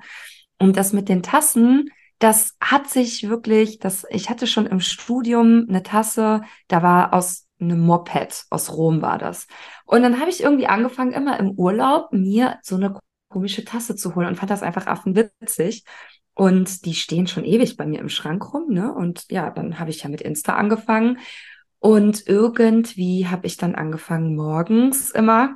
Und 0.59 0.75
das 0.75 0.91
mit 0.93 1.07
den 1.07 1.23
Tassen, 1.23 1.89
das 2.19 2.55
hat 2.61 2.89
sich 2.89 3.29
wirklich, 3.29 3.79
das, 3.79 4.05
ich 4.09 4.29
hatte 4.29 4.45
schon 4.45 4.67
im 4.67 4.81
Studium 4.81 5.65
eine 5.69 5.83
Tasse, 5.83 6.41
da 6.67 6.83
war 6.83 7.13
aus 7.13 7.47
eine 7.59 7.75
Moped 7.75 8.45
aus 8.49 8.73
Rom 8.73 9.01
war 9.01 9.17
das. 9.17 9.47
Und 9.85 10.01
dann 10.01 10.19
habe 10.19 10.29
ich 10.29 10.41
irgendwie 10.41 10.67
angefangen, 10.67 11.13
immer 11.13 11.39
im 11.39 11.51
Urlaub 11.51 12.11
mir 12.11 12.59
so 12.63 12.75
eine 12.75 12.99
komische 13.29 13.63
Tasse 13.63 13.95
zu 13.95 14.15
holen 14.15 14.27
und 14.27 14.35
fand 14.35 14.51
das 14.51 14.63
einfach 14.63 14.87
affenwitzig. 14.87 15.85
Und 16.33 16.85
die 16.85 16.93
stehen 16.93 17.27
schon 17.27 17.45
ewig 17.45 17.77
bei 17.77 17.85
mir 17.85 17.99
im 17.99 18.09
Schrank 18.09 18.53
rum, 18.53 18.69
ne? 18.69 18.93
Und 18.93 19.25
ja, 19.29 19.49
dann 19.49 19.79
habe 19.79 19.89
ich 19.89 20.03
ja 20.03 20.09
mit 20.09 20.21
Insta 20.21 20.55
angefangen. 20.55 21.19
Und 21.79 22.27
irgendwie 22.27 23.27
habe 23.27 23.47
ich 23.47 23.57
dann 23.57 23.75
angefangen, 23.75 24.35
morgens 24.35 25.11
immer 25.11 25.55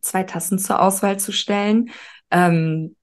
zwei 0.00 0.22
Tassen 0.22 0.58
zur 0.58 0.80
Auswahl 0.80 1.18
zu 1.18 1.32
stellen. 1.32 1.90
Ähm, 2.30 2.96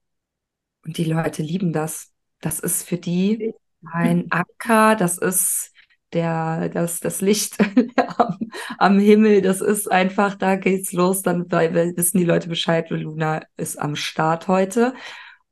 und 0.84 0.96
die 0.96 1.04
Leute 1.04 1.42
lieben 1.42 1.72
das. 1.72 2.12
Das 2.40 2.58
ist 2.58 2.88
für 2.88 2.96
die 2.96 3.52
ein 3.92 4.26
Anker, 4.30 4.96
das 4.96 5.18
ist 5.18 5.72
der, 6.12 6.68
das, 6.68 7.00
das 7.00 7.20
Licht 7.20 7.58
am, 8.18 8.38
am 8.78 8.98
Himmel, 8.98 9.40
das 9.42 9.60
ist 9.60 9.90
einfach, 9.90 10.34
da 10.36 10.56
geht's 10.56 10.92
los, 10.92 11.22
dann 11.22 11.50
weil, 11.50 11.96
wissen 11.96 12.18
die 12.18 12.24
Leute 12.24 12.48
Bescheid, 12.48 12.90
Luna 12.90 13.42
ist 13.56 13.78
am 13.78 13.96
Start 13.96 14.48
heute. 14.48 14.94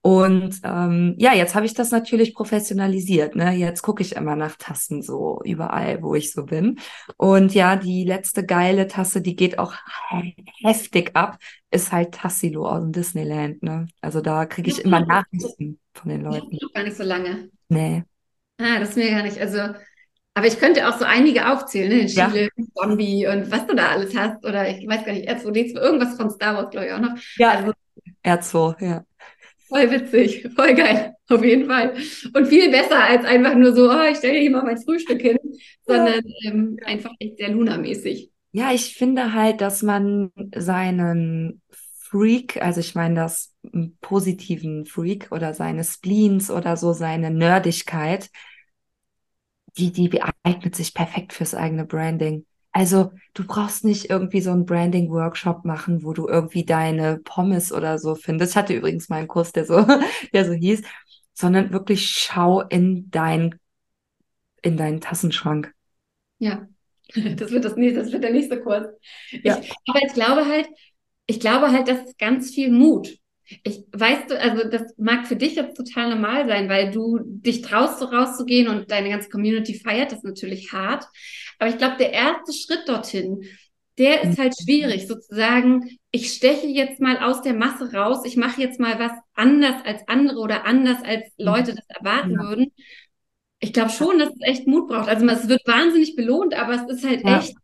Und 0.02 0.60
ähm, 0.64 1.14
ja, 1.18 1.34
jetzt 1.34 1.54
habe 1.54 1.66
ich 1.66 1.74
das 1.74 1.90
natürlich 1.90 2.34
professionalisiert. 2.34 3.36
Ne? 3.36 3.52
Jetzt 3.52 3.82
gucke 3.82 4.02
ich 4.02 4.16
immer 4.16 4.34
nach 4.34 4.56
Tassen 4.56 5.02
so 5.02 5.40
überall, 5.44 6.02
wo 6.02 6.14
ich 6.14 6.32
so 6.32 6.46
bin. 6.46 6.78
Und 7.18 7.52
ja, 7.52 7.76
die 7.76 8.04
letzte 8.04 8.46
geile 8.46 8.86
Tasse, 8.86 9.20
die 9.20 9.36
geht 9.36 9.58
auch 9.58 9.74
heftig 10.62 11.10
ab, 11.14 11.38
ist 11.70 11.92
halt 11.92 12.12
Tassilo 12.12 12.66
aus 12.66 12.80
dem 12.80 12.92
Disneyland. 12.92 13.62
Ne? 13.62 13.88
Also 14.00 14.22
da 14.22 14.46
kriege 14.46 14.70
ich 14.70 14.82
immer 14.84 15.00
Nachrichten 15.04 15.78
von 15.92 16.08
den 16.08 16.22
Leuten. 16.22 16.56
Noch 16.62 16.72
gar 16.72 16.84
nicht 16.84 16.96
so 16.96 17.04
lange. 17.04 17.50
Nee. 17.68 18.04
Ah, 18.56 18.78
das 18.78 18.90
ist 18.90 18.96
mir 18.96 19.10
gar 19.10 19.22
nicht. 19.22 19.38
Also, 19.38 19.58
aber 20.32 20.46
ich 20.46 20.58
könnte 20.58 20.88
auch 20.88 20.98
so 20.98 21.04
einige 21.04 21.50
aufzählen, 21.52 21.88
ne? 21.88 22.06
Chile, 22.06 22.48
ja. 22.56 22.64
Zombie 22.74 23.26
und 23.26 23.50
was 23.50 23.66
du 23.66 23.74
da 23.74 23.88
alles 23.88 24.16
hast. 24.16 24.44
Oder 24.44 24.68
ich 24.68 24.86
weiß 24.86 25.04
gar 25.04 25.12
nicht, 25.12 25.28
R2D2, 25.28 25.78
irgendwas 25.78 26.16
von 26.16 26.30
Star 26.30 26.56
Wars, 26.56 26.70
glaube 26.70 26.86
ich, 26.86 26.92
auch 26.92 27.00
noch. 27.00 27.16
Ja, 27.36 27.50
also, 27.50 27.72
R2, 28.24 28.84
ja. 28.84 29.04
Voll 29.70 29.90
witzig, 29.90 30.48
voll 30.56 30.74
geil, 30.74 31.14
auf 31.28 31.44
jeden 31.44 31.66
Fall. 31.66 31.94
Und 32.34 32.48
viel 32.48 32.70
besser 32.70 33.04
als 33.04 33.24
einfach 33.24 33.54
nur 33.54 33.72
so, 33.72 33.88
oh, 33.88 34.02
ich 34.10 34.18
stelle 34.18 34.38
hier 34.40 34.50
mal 34.50 34.64
mein 34.64 34.78
Frühstück 34.78 35.20
hin, 35.20 35.38
sondern 35.86 36.22
ähm, 36.44 36.76
einfach 36.84 37.12
echt 37.20 37.38
sehr 37.38 37.50
Luna-mäßig. 37.50 38.30
Ja, 38.52 38.72
ich 38.72 38.94
finde 38.96 39.32
halt, 39.32 39.60
dass 39.60 39.82
man 39.82 40.32
seinen 40.56 41.62
Freak, 41.70 42.60
also 42.60 42.80
ich 42.80 42.96
meine 42.96 43.14
das 43.14 43.54
positiven 44.00 44.86
Freak 44.86 45.28
oder 45.30 45.54
seine 45.54 45.84
Spleens 45.84 46.50
oder 46.50 46.76
so, 46.76 46.92
seine 46.92 47.30
Nerdigkeit, 47.30 48.28
die, 49.76 49.92
die 49.92 50.20
eignet 50.42 50.74
sich 50.74 50.94
perfekt 50.94 51.32
fürs 51.32 51.54
eigene 51.54 51.84
Branding. 51.84 52.44
Also 52.72 53.10
du 53.34 53.44
brauchst 53.46 53.84
nicht 53.84 54.10
irgendwie 54.10 54.40
so 54.40 54.50
einen 54.52 54.64
Branding-Workshop 54.64 55.64
machen, 55.64 56.04
wo 56.04 56.12
du 56.12 56.28
irgendwie 56.28 56.64
deine 56.64 57.18
Pommes 57.18 57.72
oder 57.72 57.98
so 57.98 58.14
findest. 58.14 58.52
Ich 58.52 58.56
hatte 58.56 58.74
übrigens 58.74 59.08
mal 59.08 59.16
einen 59.16 59.28
Kurs, 59.28 59.52
der 59.52 59.64
so, 59.64 59.84
der 60.32 60.44
so 60.44 60.52
hieß, 60.52 60.82
sondern 61.34 61.72
wirklich 61.72 62.08
schau 62.08 62.60
in 62.62 63.10
dein, 63.10 63.58
in 64.62 64.76
deinen 64.76 65.00
Tassenschrank. 65.00 65.72
Ja, 66.38 66.68
das 67.14 67.50
wird 67.50 67.64
das 67.64 67.76
nächste, 67.76 68.02
das 68.02 68.12
wird 68.12 68.22
der 68.22 68.32
nächste 68.32 68.60
Kurs. 68.60 68.86
Ja. 69.30 69.58
Ich, 69.58 69.72
aber 69.86 70.00
ich 70.06 70.12
glaube 70.12 70.46
halt, 70.46 70.68
ich 71.26 71.40
glaube 71.40 71.72
halt, 71.72 71.88
das 71.88 72.06
ist 72.06 72.18
ganz 72.18 72.50
viel 72.54 72.70
Mut. 72.70 73.19
Ich 73.64 73.84
weißt 73.92 74.30
du, 74.30 74.40
also 74.40 74.68
das 74.68 74.94
mag 74.96 75.26
für 75.26 75.36
dich 75.36 75.56
jetzt 75.56 75.76
total 75.76 76.10
normal 76.10 76.46
sein, 76.46 76.68
weil 76.68 76.90
du 76.90 77.18
dich 77.24 77.62
traust, 77.62 77.98
so 77.98 78.06
rauszugehen 78.06 78.68
und 78.68 78.90
deine 78.90 79.10
ganze 79.10 79.28
Community 79.28 79.74
feiert 79.74 80.12
das 80.12 80.22
natürlich 80.22 80.72
hart. 80.72 81.04
Aber 81.58 81.68
ich 81.68 81.78
glaube, 81.78 81.96
der 81.98 82.12
erste 82.12 82.52
Schritt 82.52 82.88
dorthin, 82.88 83.44
der 83.98 84.22
ist 84.22 84.38
halt 84.38 84.54
schwierig, 84.58 85.06
sozusagen, 85.06 85.98
ich 86.10 86.32
steche 86.32 86.66
jetzt 86.68 87.00
mal 87.00 87.18
aus 87.18 87.42
der 87.42 87.52
Masse 87.52 87.92
raus, 87.92 88.24
ich 88.24 88.36
mache 88.36 88.60
jetzt 88.60 88.80
mal 88.80 88.98
was 88.98 89.12
anders 89.34 89.84
als 89.84 90.02
andere 90.08 90.38
oder 90.38 90.64
anders 90.64 91.02
als 91.04 91.24
Leute 91.36 91.74
das 91.74 91.84
erwarten 91.88 92.32
ja. 92.32 92.42
würden. 92.42 92.72
Ich 93.58 93.74
glaube 93.74 93.90
schon, 93.90 94.18
dass 94.18 94.30
es 94.30 94.40
echt 94.40 94.66
Mut 94.66 94.88
braucht. 94.88 95.08
Also 95.08 95.26
es 95.26 95.48
wird 95.48 95.66
wahnsinnig 95.66 96.16
belohnt, 96.16 96.54
aber 96.54 96.74
es 96.74 96.96
ist 96.96 97.06
halt 97.06 97.24
ja. 97.24 97.40
echt 97.40 97.54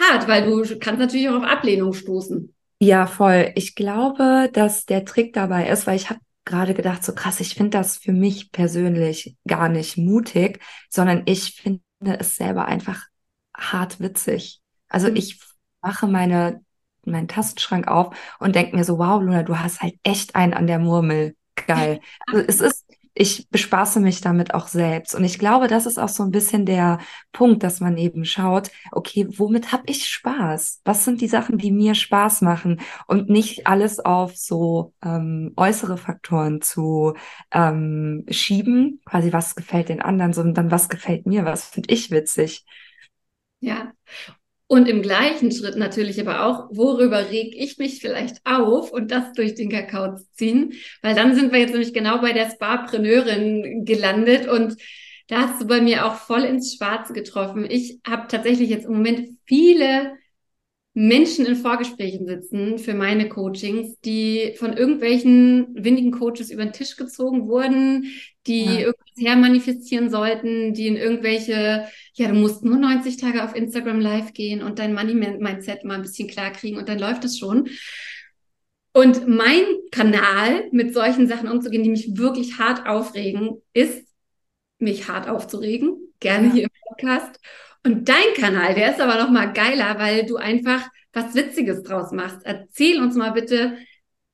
hart, 0.00 0.26
weil 0.26 0.44
du 0.44 0.78
kannst 0.78 0.98
natürlich 0.98 1.28
auch 1.28 1.36
auf 1.36 1.44
Ablehnung 1.44 1.92
stoßen. 1.92 2.51
Ja, 2.82 3.06
voll. 3.06 3.52
Ich 3.54 3.76
glaube, 3.76 4.50
dass 4.52 4.86
der 4.86 5.04
Trick 5.04 5.32
dabei 5.34 5.68
ist, 5.68 5.86
weil 5.86 5.94
ich 5.94 6.10
habe 6.10 6.18
gerade 6.44 6.74
gedacht, 6.74 7.04
so 7.04 7.14
krass, 7.14 7.38
ich 7.38 7.54
finde 7.54 7.78
das 7.78 7.96
für 7.96 8.10
mich 8.10 8.50
persönlich 8.50 9.36
gar 9.46 9.68
nicht 9.68 9.98
mutig, 9.98 10.58
sondern 10.90 11.22
ich 11.26 11.54
finde 11.62 11.80
es 12.18 12.34
selber 12.34 12.64
einfach 12.64 13.04
hart 13.56 14.00
witzig. 14.00 14.60
Also 14.88 15.08
mhm. 15.08 15.14
ich 15.14 15.38
mache 15.80 16.08
meine, 16.08 16.64
meinen 17.04 17.28
Tastenschrank 17.28 17.86
auf 17.86 18.16
und 18.40 18.56
denke 18.56 18.74
mir 18.74 18.82
so, 18.82 18.98
wow, 18.98 19.22
Luna, 19.22 19.44
du 19.44 19.60
hast 19.60 19.80
halt 19.80 19.94
echt 20.02 20.34
einen 20.34 20.52
an 20.52 20.66
der 20.66 20.80
Murmel. 20.80 21.36
Geil. 21.54 22.00
Also 22.26 22.44
es 22.48 22.60
ist, 22.60 22.84
ich 23.14 23.48
bespaße 23.50 24.00
mich 24.00 24.20
damit 24.20 24.54
auch 24.54 24.68
selbst. 24.68 25.14
Und 25.14 25.24
ich 25.24 25.38
glaube, 25.38 25.68
das 25.68 25.86
ist 25.86 25.98
auch 25.98 26.08
so 26.08 26.22
ein 26.22 26.30
bisschen 26.30 26.64
der 26.64 26.98
Punkt, 27.32 27.62
dass 27.62 27.80
man 27.80 27.96
eben 27.98 28.24
schaut, 28.24 28.70
okay, 28.90 29.26
womit 29.36 29.72
habe 29.72 29.84
ich 29.86 30.06
Spaß? 30.08 30.80
Was 30.84 31.04
sind 31.04 31.20
die 31.20 31.28
Sachen, 31.28 31.58
die 31.58 31.72
mir 31.72 31.94
Spaß 31.94 32.40
machen? 32.42 32.80
Und 33.06 33.28
nicht 33.28 33.66
alles 33.66 34.00
auf 34.00 34.36
so 34.36 34.94
ähm, 35.04 35.52
äußere 35.56 35.98
Faktoren 35.98 36.62
zu 36.62 37.14
ähm, 37.50 38.24
schieben, 38.30 39.00
quasi 39.04 39.32
was 39.32 39.54
gefällt 39.56 39.88
den 39.90 40.00
anderen, 40.02 40.32
sondern 40.32 40.70
was 40.70 40.88
gefällt 40.88 41.26
mir, 41.26 41.44
was 41.44 41.64
finde 41.66 41.92
ich 41.92 42.10
witzig. 42.10 42.64
Ja, 43.60 43.92
und 44.72 44.88
im 44.88 45.02
gleichen 45.02 45.52
Schritt 45.52 45.76
natürlich 45.76 46.18
aber 46.18 46.46
auch, 46.46 46.70
worüber 46.70 47.28
reg 47.28 47.54
ich 47.54 47.76
mich 47.76 48.00
vielleicht 48.00 48.38
auf 48.46 48.90
und 48.90 49.10
das 49.10 49.34
durch 49.34 49.54
den 49.54 49.68
Kakao 49.68 50.16
ziehen, 50.32 50.72
weil 51.02 51.14
dann 51.14 51.34
sind 51.34 51.52
wir 51.52 51.58
jetzt 51.58 51.72
nämlich 51.72 51.92
genau 51.92 52.22
bei 52.22 52.32
der 52.32 52.48
Spa-Preneurin 52.50 53.84
gelandet 53.84 54.48
und 54.48 54.78
da 55.26 55.42
hast 55.42 55.60
du 55.60 55.66
bei 55.66 55.82
mir 55.82 56.06
auch 56.06 56.14
voll 56.14 56.44
ins 56.44 56.74
Schwarze 56.74 57.12
getroffen. 57.12 57.66
Ich 57.68 58.00
habe 58.06 58.28
tatsächlich 58.28 58.70
jetzt 58.70 58.86
im 58.86 58.94
Moment 58.94 59.36
viele 59.44 60.14
Menschen 60.94 61.44
in 61.44 61.56
Vorgesprächen 61.56 62.26
sitzen 62.26 62.78
für 62.78 62.94
meine 62.94 63.28
Coachings, 63.28 64.00
die 64.06 64.54
von 64.56 64.72
irgendwelchen 64.74 65.74
windigen 65.74 66.12
Coaches 66.12 66.50
über 66.50 66.64
den 66.64 66.72
Tisch 66.72 66.96
gezogen 66.96 67.46
wurden, 67.46 68.06
die 68.46 68.80
ja. 68.80 68.92
Irgendwas 69.16 69.30
hermanifestieren 69.32 70.10
sollten, 70.10 70.74
die 70.74 70.86
in 70.86 70.96
irgendwelche, 70.96 71.86
ja, 72.14 72.28
du 72.28 72.34
musst 72.34 72.64
nur 72.64 72.76
90 72.76 73.16
Tage 73.16 73.44
auf 73.44 73.54
Instagram 73.54 74.00
live 74.00 74.32
gehen 74.32 74.62
und 74.62 74.78
dein 74.78 74.94
Money-Mindset 74.94 75.84
mal 75.84 75.94
ein 75.94 76.02
bisschen 76.02 76.28
klar 76.28 76.50
kriegen 76.50 76.78
und 76.78 76.88
dann 76.88 76.98
läuft 76.98 77.24
es 77.24 77.38
schon. 77.38 77.68
Und 78.94 79.26
mein 79.26 79.64
Kanal, 79.90 80.68
mit 80.70 80.92
solchen 80.92 81.26
Sachen 81.26 81.48
umzugehen, 81.48 81.82
die 81.82 81.90
mich 81.90 82.16
wirklich 82.16 82.58
hart 82.58 82.86
aufregen, 82.86 83.62
ist, 83.72 84.06
mich 84.78 85.08
hart 85.08 85.28
aufzuregen, 85.28 85.96
gerne 86.20 86.48
ja. 86.48 86.52
hier 86.52 86.62
im 86.64 86.70
Podcast 86.88 87.40
und 87.84 88.08
dein 88.08 88.34
Kanal, 88.36 88.74
der 88.74 88.92
ist 88.92 89.00
aber 89.00 89.16
noch 89.16 89.30
mal 89.30 89.52
geiler, 89.52 89.98
weil 89.98 90.26
du 90.26 90.36
einfach 90.36 90.88
was 91.12 91.34
Witziges 91.34 91.82
draus 91.82 92.12
machst. 92.12 92.38
Erzähl 92.44 93.00
uns 93.00 93.16
mal 93.16 93.32
bitte 93.32 93.76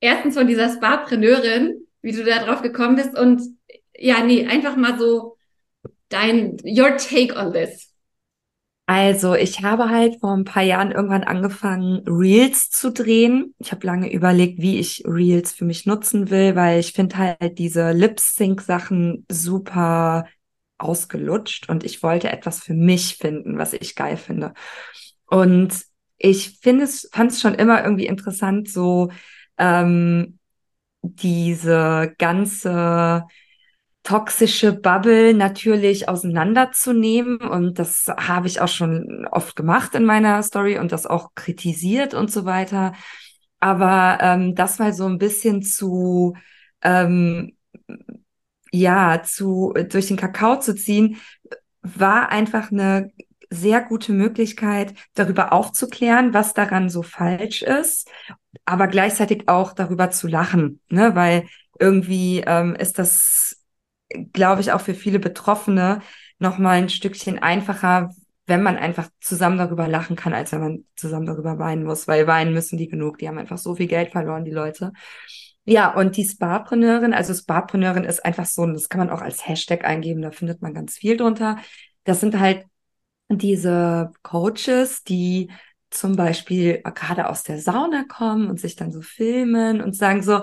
erstens 0.00 0.34
von 0.34 0.46
dieser 0.46 0.72
Sparpreneurin, 0.72 1.86
wie 2.02 2.12
du 2.12 2.24
da 2.24 2.44
drauf 2.44 2.62
gekommen 2.62 2.96
bist 2.96 3.18
und 3.18 3.57
ja, 3.98 4.24
nee, 4.24 4.46
einfach 4.46 4.76
mal 4.76 4.98
so 4.98 5.36
dein, 6.08 6.56
your 6.64 6.96
take 6.96 7.34
on 7.36 7.52
this. 7.52 7.88
Also, 8.86 9.34
ich 9.34 9.62
habe 9.62 9.90
halt 9.90 10.18
vor 10.20 10.34
ein 10.34 10.44
paar 10.44 10.62
Jahren 10.62 10.92
irgendwann 10.92 11.22
angefangen, 11.22 12.08
Reels 12.08 12.70
zu 12.70 12.90
drehen. 12.90 13.54
Ich 13.58 13.70
habe 13.70 13.86
lange 13.86 14.10
überlegt, 14.10 14.62
wie 14.62 14.78
ich 14.78 15.02
Reels 15.06 15.52
für 15.52 15.66
mich 15.66 15.84
nutzen 15.84 16.30
will, 16.30 16.56
weil 16.56 16.80
ich 16.80 16.94
finde 16.94 17.18
halt 17.18 17.58
diese 17.58 17.92
Lip-Sync-Sachen 17.92 19.26
super 19.30 20.26
ausgelutscht 20.78 21.68
und 21.68 21.84
ich 21.84 22.02
wollte 22.02 22.30
etwas 22.30 22.60
für 22.60 22.72
mich 22.72 23.16
finden, 23.16 23.58
was 23.58 23.74
ich 23.74 23.94
geil 23.94 24.16
finde. 24.16 24.54
Und 25.26 25.74
ich 26.16 26.58
finde 26.60 26.84
es, 26.84 27.10
fand 27.12 27.32
es 27.32 27.40
schon 27.40 27.54
immer 27.54 27.84
irgendwie 27.84 28.06
interessant, 28.06 28.70
so 28.70 29.10
ähm, 29.58 30.38
diese 31.02 32.14
ganze 32.18 33.24
toxische 34.08 34.72
Bubble 34.72 35.34
natürlich 35.34 36.08
auseinanderzunehmen. 36.08 37.38
Und 37.38 37.78
das 37.78 38.06
habe 38.08 38.46
ich 38.46 38.60
auch 38.60 38.68
schon 38.68 39.26
oft 39.30 39.54
gemacht 39.54 39.94
in 39.94 40.04
meiner 40.04 40.42
Story 40.42 40.78
und 40.78 40.92
das 40.92 41.06
auch 41.06 41.34
kritisiert 41.34 42.14
und 42.14 42.30
so 42.30 42.46
weiter. 42.46 42.94
Aber 43.60 44.18
ähm, 44.22 44.54
das 44.54 44.78
mal 44.78 44.94
so 44.94 45.06
ein 45.06 45.18
bisschen 45.18 45.62
zu 45.62 46.34
ähm, 46.82 47.52
ja, 48.72 49.22
zu, 49.22 49.74
durch 49.90 50.08
den 50.08 50.16
Kakao 50.16 50.58
zu 50.58 50.74
ziehen, 50.74 51.16
war 51.82 52.30
einfach 52.30 52.70
eine 52.70 53.12
sehr 53.50 53.82
gute 53.82 54.12
Möglichkeit, 54.12 54.94
darüber 55.14 55.52
aufzuklären, 55.52 56.34
was 56.34 56.54
daran 56.54 56.90
so 56.90 57.02
falsch 57.02 57.62
ist, 57.62 58.10
aber 58.64 58.88
gleichzeitig 58.88 59.48
auch 59.48 59.72
darüber 59.72 60.10
zu 60.10 60.28
lachen, 60.28 60.80
ne? 60.88 61.14
weil 61.14 61.46
irgendwie 61.80 62.42
ähm, 62.46 62.74
ist 62.74 62.98
das, 62.98 63.57
glaube 64.32 64.60
ich, 64.60 64.72
auch 64.72 64.80
für 64.80 64.94
viele 64.94 65.18
Betroffene 65.18 66.00
nochmal 66.38 66.78
ein 66.78 66.88
Stückchen 66.88 67.38
einfacher, 67.38 68.10
wenn 68.46 68.62
man 68.62 68.76
einfach 68.76 69.08
zusammen 69.20 69.58
darüber 69.58 69.88
lachen 69.88 70.16
kann, 70.16 70.32
als 70.32 70.52
wenn 70.52 70.60
man 70.60 70.84
zusammen 70.96 71.26
darüber 71.26 71.58
weinen 71.58 71.84
muss, 71.84 72.08
weil 72.08 72.26
weinen 72.26 72.54
müssen 72.54 72.78
die 72.78 72.88
genug, 72.88 73.18
die 73.18 73.28
haben 73.28 73.38
einfach 73.38 73.58
so 73.58 73.74
viel 73.74 73.86
Geld 73.86 74.12
verloren, 74.12 74.44
die 74.44 74.50
Leute. 74.50 74.92
Ja, 75.64 75.94
und 75.94 76.16
die 76.16 76.24
Sparpreneurin, 76.24 77.12
also 77.12 77.34
Sparpreneurin 77.34 78.04
ist 78.04 78.24
einfach 78.24 78.46
so, 78.46 78.64
das 78.66 78.88
kann 78.88 79.00
man 79.00 79.10
auch 79.10 79.20
als 79.20 79.46
Hashtag 79.46 79.84
eingeben, 79.84 80.22
da 80.22 80.30
findet 80.30 80.62
man 80.62 80.72
ganz 80.72 80.96
viel 80.96 81.18
drunter. 81.18 81.58
Das 82.04 82.20
sind 82.20 82.40
halt 82.40 82.64
diese 83.28 84.10
Coaches, 84.22 85.04
die 85.04 85.50
zum 85.90 86.16
Beispiel 86.16 86.80
gerade 86.82 87.28
aus 87.28 87.42
der 87.42 87.60
Sauna 87.60 88.04
kommen 88.04 88.48
und 88.48 88.58
sich 88.60 88.76
dann 88.76 88.92
so 88.92 89.02
filmen 89.02 89.82
und 89.82 89.94
sagen 89.94 90.22
so, 90.22 90.42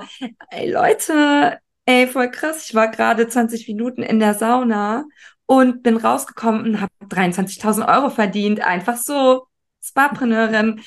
ey 0.51 0.71
Leute, 0.71 1.59
ey, 1.85 2.07
voll 2.07 2.31
krass, 2.31 2.67
ich 2.67 2.75
war 2.75 2.89
gerade 2.89 3.27
20 3.27 3.67
Minuten 3.67 4.01
in 4.03 4.19
der 4.19 4.33
Sauna 4.33 5.05
und 5.45 5.83
bin 5.83 5.97
rausgekommen 5.97 6.63
und 6.65 6.81
habe 6.81 6.91
23.000 7.09 7.87
Euro 7.87 8.09
verdient, 8.09 8.61
einfach 8.61 8.97
so 8.97 9.47
Spa-Preneurin. 9.83 10.81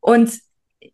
Und 0.00 0.32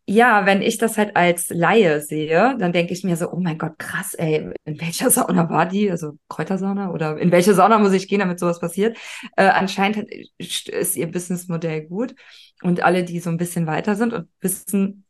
ja, 0.07 0.45
wenn 0.47 0.61
ich 0.63 0.79
das 0.79 0.99
halt 0.99 1.17
als 1.17 1.49
Laie 1.49 2.01
sehe, 2.03 2.57
dann 2.59 2.73
denke 2.73 2.93
ich 2.93 3.05
mir 3.05 3.17
so, 3.17 3.31
oh 3.33 3.41
mein 3.41 3.59
Gott, 3.59 3.79
krass, 3.79 4.15
ey, 4.15 4.53
in 4.65 4.81
welcher 4.81 5.11
Sauna 5.11 5.49
war 5.49 5.67
die? 5.67 5.91
Also 5.91 6.19
Kräutersauna 6.29 6.91
oder 6.91 7.19
in 7.19 7.33
welche 7.33 7.55
Sauna 7.55 7.79
muss 7.79 7.93
ich 7.93 8.09
gehen, 8.09 8.21
damit 8.21 8.39
sowas 8.39 8.61
passiert? 8.61 8.99
Äh, 9.37 9.45
anscheinend 9.49 10.07
ist 10.39 10.97
ihr 10.97 11.11
Businessmodell 11.11 11.87
gut 11.87 12.15
und 12.63 12.83
alle, 12.83 13.05
die 13.05 13.21
so 13.21 13.31
ein 13.31 13.39
bisschen 13.39 13.67
weiter 13.67 13.95
sind 13.97 14.13
und 14.13 14.29
wissen, 14.41 15.05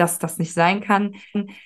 dass 0.00 0.18
das 0.18 0.38
nicht 0.38 0.54
sein 0.54 0.80
kann, 0.80 1.14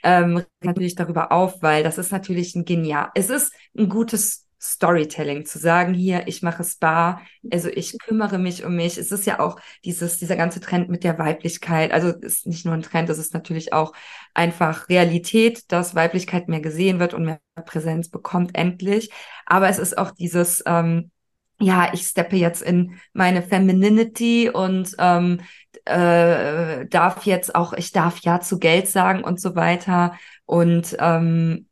ähm, 0.02 0.44
natürlich 0.60 0.94
darüber 0.94 1.32
auf, 1.32 1.62
weil 1.62 1.82
das 1.82 1.98
ist 1.98 2.12
natürlich 2.12 2.54
ein 2.54 2.64
genial, 2.64 3.10
es 3.14 3.30
ist 3.30 3.52
ein 3.76 3.88
gutes 3.88 4.46
Storytelling, 4.64 5.44
zu 5.44 5.58
sagen, 5.58 5.92
hier, 5.92 6.28
ich 6.28 6.40
mache 6.42 6.62
Spa, 6.62 7.20
also 7.50 7.68
ich 7.68 7.98
kümmere 7.98 8.38
mich 8.38 8.64
um 8.64 8.76
mich. 8.76 8.96
Es 8.96 9.10
ist 9.10 9.26
ja 9.26 9.40
auch 9.40 9.58
dieses, 9.84 10.18
dieser 10.18 10.36
ganze 10.36 10.60
Trend 10.60 10.88
mit 10.88 11.02
der 11.02 11.18
Weiblichkeit. 11.18 11.90
Also 11.90 12.10
ist 12.10 12.46
nicht 12.46 12.64
nur 12.64 12.74
ein 12.74 12.82
Trend, 12.82 13.10
es 13.10 13.18
ist 13.18 13.34
natürlich 13.34 13.72
auch 13.72 13.92
einfach 14.34 14.88
Realität, 14.88 15.64
dass 15.72 15.96
Weiblichkeit 15.96 16.48
mehr 16.48 16.60
gesehen 16.60 17.00
wird 17.00 17.12
und 17.12 17.24
mehr 17.24 17.40
Präsenz 17.66 18.08
bekommt, 18.08 18.56
endlich. 18.56 19.10
Aber 19.46 19.68
es 19.68 19.80
ist 19.80 19.98
auch 19.98 20.12
dieses, 20.12 20.62
ähm, 20.64 21.10
ja, 21.58 21.92
ich 21.92 22.02
steppe 22.06 22.36
jetzt 22.36 22.62
in 22.62 23.00
meine 23.12 23.42
Femininity 23.42 24.48
und 24.48 24.94
ähm, 24.98 25.40
äh, 25.84 26.86
darf 26.86 27.24
jetzt 27.24 27.54
auch, 27.54 27.72
ich 27.72 27.92
darf 27.92 28.20
ja 28.20 28.40
zu 28.40 28.58
Geld 28.58 28.88
sagen 28.88 29.24
und 29.24 29.40
so 29.40 29.54
weiter. 29.54 30.14
Und 30.46 30.96
ähm, 30.98 31.66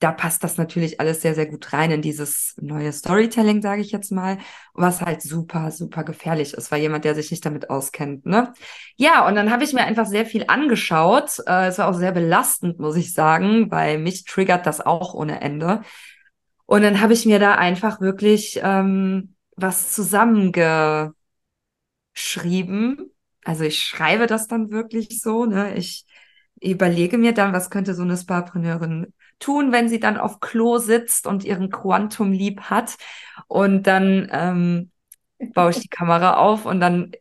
da 0.00 0.12
passt 0.12 0.44
das 0.44 0.56
natürlich 0.58 1.00
alles 1.00 1.22
sehr, 1.22 1.34
sehr 1.34 1.46
gut 1.46 1.72
rein 1.72 1.90
in 1.90 2.02
dieses 2.02 2.54
neue 2.60 2.92
Storytelling, 2.92 3.62
sage 3.62 3.80
ich 3.80 3.90
jetzt 3.90 4.12
mal, 4.12 4.38
was 4.72 5.02
halt 5.02 5.22
super, 5.22 5.72
super 5.72 6.04
gefährlich 6.04 6.54
ist, 6.54 6.70
weil 6.70 6.80
jemand, 6.80 7.04
der 7.04 7.16
sich 7.16 7.32
nicht 7.32 7.44
damit 7.44 7.68
auskennt. 7.68 8.24
Ne? 8.24 8.52
Ja, 8.96 9.26
und 9.26 9.34
dann 9.34 9.50
habe 9.50 9.64
ich 9.64 9.72
mir 9.72 9.84
einfach 9.84 10.06
sehr 10.06 10.24
viel 10.24 10.44
angeschaut. 10.46 11.38
Äh, 11.46 11.66
es 11.66 11.78
war 11.78 11.88
auch 11.88 11.94
sehr 11.94 12.12
belastend, 12.12 12.78
muss 12.78 12.96
ich 12.96 13.12
sagen, 13.12 13.70
weil 13.72 13.98
mich 13.98 14.24
triggert 14.24 14.66
das 14.66 14.80
auch 14.80 15.14
ohne 15.14 15.40
Ende. 15.40 15.82
Und 16.66 16.82
dann 16.82 17.00
habe 17.00 17.14
ich 17.14 17.26
mir 17.26 17.38
da 17.40 17.54
einfach 17.54 18.00
wirklich 18.00 18.60
ähm, 18.62 19.34
was 19.56 19.90
zusammengeschrieben. 19.92 21.14
Also 23.48 23.64
ich 23.64 23.80
schreibe 23.80 24.26
das 24.26 24.46
dann 24.46 24.70
wirklich 24.70 25.22
so, 25.22 25.46
ne? 25.46 25.74
Ich 25.74 26.04
überlege 26.60 27.16
mir 27.16 27.32
dann, 27.32 27.54
was 27.54 27.70
könnte 27.70 27.94
so 27.94 28.02
eine 28.02 28.16
Sparpreneurin 28.16 29.14
tun, 29.38 29.72
wenn 29.72 29.88
sie 29.88 30.00
dann 30.00 30.18
auf 30.18 30.40
Klo 30.40 30.76
sitzt 30.76 31.26
und 31.26 31.44
ihren 31.44 31.70
Quantum 31.70 32.30
lieb 32.32 32.60
hat. 32.62 32.96
Und 33.46 33.84
dann 33.86 34.28
ähm, 34.32 34.90
baue 35.54 35.70
ich 35.70 35.80
die 35.80 35.88
Kamera 35.90 36.36
auf 36.36 36.66
und 36.66 36.80
dann, 36.80 37.12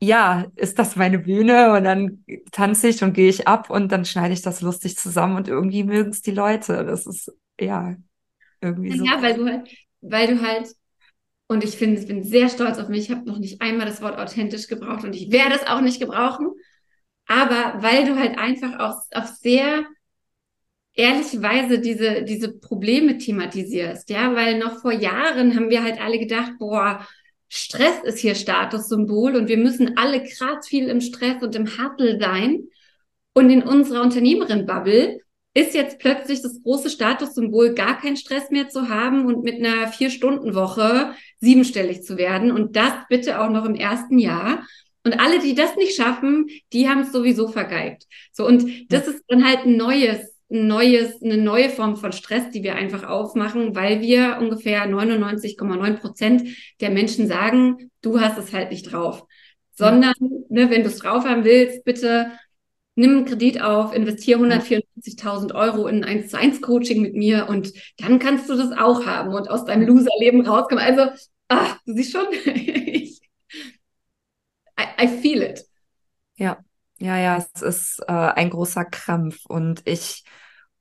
ja, 0.00 0.46
ist 0.56 0.78
das 0.78 0.96
meine 0.96 1.18
Bühne 1.18 1.72
und 1.74 1.84
dann 1.84 2.24
tanze 2.52 2.88
ich 2.88 3.04
und 3.04 3.12
gehe 3.12 3.28
ich 3.28 3.46
ab 3.46 3.68
und 3.68 3.92
dann 3.92 4.06
schneide 4.06 4.32
ich 4.32 4.42
das 4.42 4.62
lustig 4.62 4.96
zusammen 4.96 5.36
und 5.36 5.48
irgendwie 5.48 5.84
mögen 5.84 6.10
es 6.10 6.22
die 6.22 6.30
Leute. 6.32 6.84
Das 6.86 7.06
ist, 7.06 7.30
ja, 7.60 7.94
irgendwie 8.62 8.92
so. 8.92 9.06
Ja, 9.06 9.22
weil 9.22 9.34
du 9.34 9.46
halt, 9.46 9.68
weil 10.00 10.26
du 10.28 10.42
halt 10.42 10.68
und 11.46 11.62
ich 11.62 11.76
finde, 11.76 12.00
ich 12.00 12.06
bin 12.06 12.24
sehr 12.24 12.48
stolz 12.48 12.78
auf 12.78 12.88
mich. 12.88 13.04
Ich 13.04 13.10
habe 13.10 13.28
noch 13.28 13.38
nicht 13.38 13.60
einmal 13.60 13.86
das 13.86 14.00
Wort 14.00 14.18
authentisch 14.18 14.66
gebraucht 14.66 15.04
und 15.04 15.14
ich 15.14 15.30
werde 15.30 15.54
es 15.54 15.66
auch 15.66 15.80
nicht 15.80 16.00
gebrauchen. 16.00 16.52
Aber 17.26 17.82
weil 17.82 18.06
du 18.06 18.16
halt 18.18 18.38
einfach 18.38 18.78
auch 18.78 19.02
auf 19.12 19.28
sehr 19.28 19.84
ehrliche 20.94 21.42
Weise 21.42 21.80
diese, 21.80 22.22
diese 22.22 22.52
Probleme 22.52 23.18
thematisierst, 23.18 24.10
ja, 24.10 24.34
weil 24.34 24.58
noch 24.58 24.80
vor 24.80 24.92
Jahren 24.92 25.56
haben 25.56 25.70
wir 25.70 25.82
halt 25.82 26.00
alle 26.00 26.18
gedacht, 26.18 26.52
boah, 26.58 27.06
Stress 27.48 28.02
ist 28.04 28.18
hier 28.18 28.34
Statussymbol 28.34 29.36
und 29.36 29.48
wir 29.48 29.58
müssen 29.58 29.96
alle 29.96 30.22
krass 30.22 30.66
viel 30.66 30.88
im 30.88 31.00
Stress 31.00 31.42
und 31.42 31.54
im 31.54 31.66
Hustle 31.66 32.18
sein. 32.20 32.64
Und 33.36 33.50
in 33.50 33.62
unserer 33.64 34.02
Unternehmerin-Bubble 34.02 35.18
ist 35.54 35.74
jetzt 35.74 35.98
plötzlich 36.00 36.42
das 36.42 36.62
große 36.62 36.90
Statussymbol, 36.90 37.74
gar 37.74 38.00
keinen 38.00 38.16
Stress 38.16 38.50
mehr 38.50 38.68
zu 38.68 38.88
haben 38.88 39.26
und 39.26 39.44
mit 39.44 39.64
einer 39.64 39.88
Vier-Stunden-Woche 39.88 41.14
siebenstellig 41.40 42.02
zu 42.02 42.18
werden 42.18 42.50
und 42.50 42.76
das 42.76 42.92
bitte 43.08 43.40
auch 43.40 43.50
noch 43.50 43.64
im 43.64 43.76
ersten 43.76 44.18
Jahr. 44.18 44.66
Und 45.04 45.20
alle, 45.20 45.38
die 45.38 45.54
das 45.54 45.76
nicht 45.76 45.94
schaffen, 45.94 46.48
die 46.72 46.88
haben 46.88 47.02
es 47.02 47.12
sowieso 47.12 47.48
vergeigt. 47.48 48.04
So, 48.32 48.46
und 48.46 48.92
das 48.92 49.06
ist 49.06 49.22
dann 49.28 49.46
halt 49.46 49.64
ein 49.64 49.76
neues 49.76 50.34
ein 50.50 50.66
neues, 50.66 51.22
eine 51.22 51.36
neue 51.36 51.70
Form 51.70 51.96
von 51.96 52.12
Stress, 52.12 52.50
die 52.50 52.62
wir 52.62 52.76
einfach 52.76 53.04
aufmachen, 53.04 53.74
weil 53.74 54.00
wir 54.00 54.38
ungefähr 54.40 54.86
99,9 54.86 55.96
Prozent 55.98 56.42
der 56.80 56.90
Menschen 56.90 57.26
sagen, 57.26 57.90
du 58.02 58.20
hast 58.20 58.38
es 58.38 58.52
halt 58.52 58.70
nicht 58.70 58.92
drauf. 58.92 59.24
Sondern, 59.72 60.14
ne, 60.50 60.70
wenn 60.70 60.82
du 60.82 60.88
es 60.88 60.98
drauf 60.98 61.24
haben 61.24 61.44
willst, 61.44 61.84
bitte 61.84 62.30
nimm 62.94 63.10
einen 63.18 63.24
Kredit 63.24 63.60
auf, 63.62 63.94
investiere 63.94 64.38
144.000 64.38 65.54
Euro 65.54 65.86
in 65.86 66.04
ein 66.04 66.18
1 66.18 66.30
zu 66.30 66.38
1 66.38 66.60
Coaching 66.60 67.02
mit 67.02 67.14
mir 67.14 67.48
und 67.48 67.72
dann 67.98 68.18
kannst 68.18 68.48
du 68.48 68.56
das 68.56 68.72
auch 68.72 69.06
haben 69.06 69.34
und 69.34 69.50
aus 69.50 69.64
deinem 69.64 69.86
Loserleben 69.86 70.46
rauskommen. 70.46 70.84
Also, 70.84 71.10
ach, 71.48 71.78
du 71.86 71.94
siehst 71.94 72.12
schon, 72.12 72.26
ich, 72.44 73.20
I, 74.78 75.04
I 75.04 75.06
feel 75.08 75.42
it. 75.42 75.64
Ja, 76.36 76.58
ja, 76.98 77.16
ja, 77.18 77.36
es 77.36 77.62
ist 77.62 78.00
äh, 78.08 78.12
ein 78.12 78.50
großer 78.50 78.84
Krampf 78.84 79.44
und 79.46 79.82
ich 79.84 80.24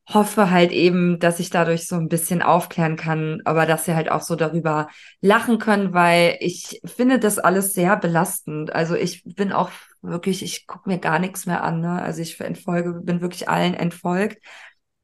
hoffe 0.08 0.52
halt 0.52 0.72
eben, 0.72 1.20
dass 1.20 1.40
ich 1.40 1.50
dadurch 1.50 1.88
so 1.88 1.96
ein 1.96 2.10
bisschen 2.10 2.42
aufklären 2.42 2.98
kann, 2.98 3.42
aber 3.46 3.66
dass 3.66 3.86
sie 3.86 3.96
halt 3.96 4.12
auch 4.12 4.22
so 4.22 4.36
darüber 4.36 4.90
lachen 5.22 5.60
können, 5.60 5.94
weil 5.94 6.38
ich 6.42 6.82
finde 6.84 7.20
das 7.20 7.40
alles 7.40 7.74
sehr 7.74 7.96
belastend. 7.96 8.74
Also 8.74 8.96
ich 8.96 9.24
bin 9.24 9.54
auch 9.54 9.72
wirklich, 10.04 10.44
ich 10.44 10.68
gucke 10.68 10.90
mir 10.90 11.00
gar 11.00 11.20
nichts 11.20 11.46
mehr 11.46 11.64
an. 11.64 11.82
Ne? 11.82 12.02
Also 12.02 12.22
ich 12.22 12.40
entfolge, 12.40 12.94
bin 12.94 13.22
wirklich 13.22 13.50
allen 13.50 13.74
entfolgt 13.74 14.44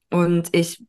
und 0.09 0.49
ich 0.55 0.83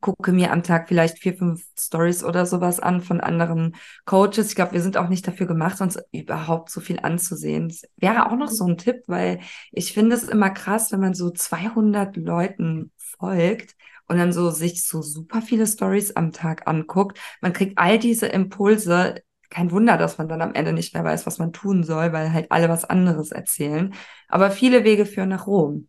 gucke 0.00 0.32
mir 0.32 0.52
am 0.52 0.62
Tag 0.62 0.88
vielleicht 0.88 1.18
vier, 1.18 1.36
fünf 1.36 1.64
Stories 1.78 2.22
oder 2.24 2.46
sowas 2.46 2.80
an 2.80 3.00
von 3.00 3.20
anderen 3.20 3.76
Coaches. 4.04 4.48
Ich 4.50 4.54
glaube, 4.54 4.72
wir 4.72 4.80
sind 4.82 4.96
auch 4.96 5.08
nicht 5.08 5.26
dafür 5.26 5.46
gemacht, 5.46 5.80
uns 5.80 5.98
überhaupt 6.12 6.70
so 6.70 6.80
viel 6.80 7.00
anzusehen. 7.00 7.68
Das 7.68 7.82
wäre 7.96 8.26
auch 8.26 8.36
noch 8.36 8.50
so 8.50 8.66
ein 8.66 8.78
Tipp, 8.78 9.02
weil 9.06 9.40
ich 9.72 9.92
finde 9.92 10.16
es 10.16 10.24
immer 10.24 10.50
krass, 10.50 10.92
wenn 10.92 11.00
man 11.00 11.14
so 11.14 11.30
200 11.30 12.16
Leuten 12.16 12.92
folgt 12.96 13.74
und 14.06 14.18
dann 14.18 14.32
so 14.32 14.50
sich 14.50 14.86
so 14.86 15.02
super 15.02 15.42
viele 15.42 15.66
Stories 15.66 16.16
am 16.16 16.32
Tag 16.32 16.66
anguckt. 16.66 17.18
Man 17.40 17.52
kriegt 17.52 17.78
all 17.78 17.98
diese 17.98 18.26
Impulse. 18.26 19.22
Kein 19.50 19.70
Wunder, 19.70 19.96
dass 19.96 20.18
man 20.18 20.28
dann 20.28 20.42
am 20.42 20.54
Ende 20.54 20.72
nicht 20.72 20.94
mehr 20.94 21.04
weiß, 21.04 21.26
was 21.26 21.38
man 21.38 21.52
tun 21.52 21.82
soll, 21.82 22.12
weil 22.12 22.32
halt 22.32 22.50
alle 22.50 22.68
was 22.68 22.84
anderes 22.84 23.32
erzählen. 23.32 23.94
Aber 24.28 24.50
viele 24.50 24.84
Wege 24.84 25.06
führen 25.06 25.30
nach 25.30 25.46
Rom 25.46 25.88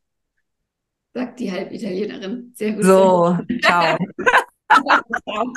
sagt 1.13 1.39
die 1.39 1.52
Halbitalienerin. 1.52 2.54
Sehr 2.56 2.74
gut. 2.74 2.84
So, 2.84 3.38
ciao. 3.62 3.98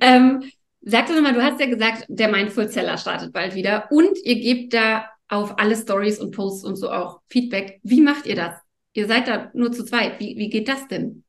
ähm, 0.00 0.42
sag 0.80 1.06
doch 1.06 1.14
nochmal, 1.14 1.34
du 1.34 1.42
hast 1.42 1.60
ja 1.60 1.66
gesagt, 1.66 2.04
der 2.08 2.28
Mindful 2.28 2.68
Seller 2.68 2.96
startet 2.98 3.32
bald 3.32 3.54
wieder 3.54 3.88
und 3.90 4.16
ihr 4.22 4.36
gebt 4.36 4.74
da 4.74 5.06
auf 5.28 5.58
alle 5.58 5.76
Stories 5.76 6.20
und 6.20 6.34
Posts 6.34 6.64
und 6.64 6.76
so 6.76 6.90
auch 6.90 7.20
Feedback. 7.28 7.80
Wie 7.82 8.00
macht 8.00 8.26
ihr 8.26 8.36
das? 8.36 8.54
Ihr 8.92 9.06
seid 9.06 9.28
da 9.28 9.50
nur 9.52 9.72
zu 9.72 9.84
zweit. 9.84 10.20
Wie, 10.20 10.36
wie 10.38 10.48
geht 10.48 10.68
das 10.68 10.86
denn? 10.88 11.24